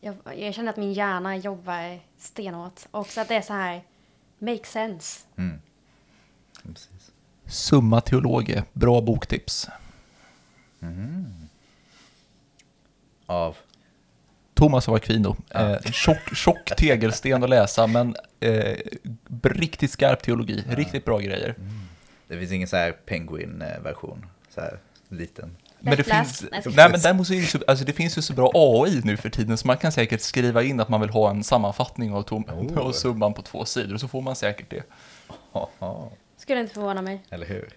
jag, 0.01 0.17
jag 0.37 0.55
känner 0.55 0.71
att 0.71 0.77
min 0.77 0.93
hjärna 0.93 1.37
jobbar 1.37 2.01
stenhårt. 2.17 2.81
Och 2.91 3.07
så 3.07 3.21
att 3.21 3.29
det 3.29 3.35
är 3.35 3.43
så 3.43 3.53
här, 3.53 3.83
make 4.39 4.65
sense. 4.65 5.27
Mm. 5.37 5.61
Precis. 6.63 7.02
Summa 7.53 8.01
Theologe, 8.01 8.65
bra 8.73 9.01
boktips. 9.01 9.69
Av, 13.27 13.57
Thomas 14.55 14.89
av 14.89 14.95
Aquino. 14.95 15.37
Ja. 15.49 15.71
Eh, 15.71 15.93
tjock, 15.93 16.37
tjock 16.37 16.77
tegelsten 16.77 17.43
att 17.45 17.51
läsa, 17.51 17.87
men 17.87 18.17
eh, 18.41 18.77
riktigt 19.43 19.91
skarp 19.91 20.23
teologi. 20.23 20.65
Riktigt 20.69 21.05
bra 21.05 21.19
grejer. 21.19 21.55
det 22.29 22.39
finns 22.39 22.53
ingen 22.53 22.69
så 22.69 22.77
här 22.77 22.93
penguin-version, 22.93 24.27
så 24.55 24.61
här 24.61 24.79
liten. 25.09 25.57
Men 25.81 25.97
det 25.97 26.05
finns, 26.05 26.45
Nej, 26.51 26.91
men 26.91 27.01
däremot 27.01 27.27
så 27.27 27.35
är 27.35 27.41
det, 27.41 27.47
så, 27.47 27.59
alltså 27.67 27.85
det 27.85 27.93
finns 27.93 28.19
ju 28.19 28.23
så 28.23 28.33
bra 28.33 28.51
AI 28.55 29.01
nu 29.05 29.17
för 29.17 29.31
tiden 29.31 29.59
så 29.59 29.67
man 29.67 29.77
kan 29.77 29.93
säkert 29.93 30.21
skriva 30.21 30.63
in 30.63 30.81
att 30.81 30.89
man 30.89 31.01
vill 31.01 31.11
ha 31.11 31.31
en 31.31 31.45
sammanfattning 31.45 32.13
av, 32.13 32.23
tom, 32.23 32.45
Oh. 32.45 32.79
av 32.79 32.93
summan 32.93 33.35
på 33.35 33.43
två 33.43 33.65
sidor 33.65 33.95
och 33.95 34.01
så 34.01 34.09
får 34.09 34.21
man 34.23 34.37
säkert 34.37 34.71
det. 34.71 34.83
Haha. 35.53 36.09
Skulle 36.43 36.61
inte 36.61 36.75
förvåna 36.75 37.03
mig. 37.03 37.25
Eller 37.31 37.47
hur? 37.47 37.73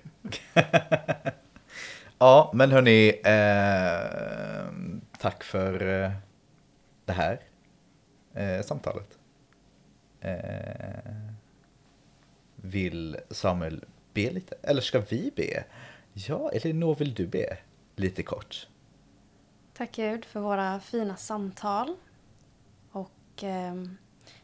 ja, 2.17 2.51
men 2.53 2.71
hörni, 2.71 3.09
eh, 3.09 4.71
tack 5.17 5.43
för 5.43 6.03
eh, 6.03 6.11
det 7.05 7.13
här 7.13 7.39
eh, 8.33 8.61
samtalet. 8.61 9.17
Eh, 10.21 11.13
vill 12.55 13.17
Samuel 13.29 13.85
be 14.13 14.31
lite? 14.31 14.55
Eller 14.61 14.81
ska 14.81 14.99
vi 14.99 15.31
be? 15.35 15.63
Ja, 16.13 16.51
Elinor, 16.51 16.95
vill 16.95 17.13
du 17.13 17.27
be? 17.27 17.57
Lite 17.95 18.23
kort. 18.23 18.67
Tack 19.73 19.91
Gud 19.91 20.25
för 20.25 20.39
våra 20.39 20.79
fina 20.79 21.15
samtal. 21.15 21.95
Och 22.91 23.43
ehm, 23.43 23.97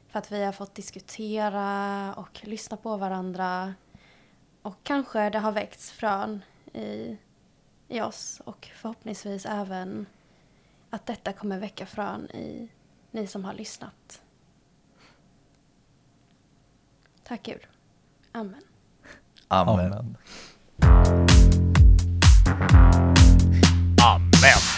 för 0.07 0.19
att 0.19 0.31
vi 0.31 0.43
har 0.43 0.51
fått 0.51 0.75
diskutera 0.75 2.13
och 2.17 2.47
lyssna 2.47 2.77
på 2.77 2.97
varandra. 2.97 3.73
Och 4.61 4.75
kanske 4.83 5.29
det 5.29 5.39
har 5.39 5.51
väckts 5.51 5.91
frön 5.91 6.43
i, 6.73 7.17
i 7.87 8.01
oss 8.01 8.41
och 8.45 8.69
förhoppningsvis 8.75 9.45
även 9.45 10.05
att 10.89 11.05
detta 11.05 11.33
kommer 11.33 11.59
väcka 11.59 11.85
frön 11.85 12.29
i 12.29 12.69
ni 13.11 13.27
som 13.27 13.45
har 13.45 13.53
lyssnat. 13.53 14.21
Tack 17.23 17.43
Gud. 17.43 17.67
Amen. 18.31 18.61
Amen. 19.47 19.93
Amen. 19.93 20.17
Amen. 24.01 24.70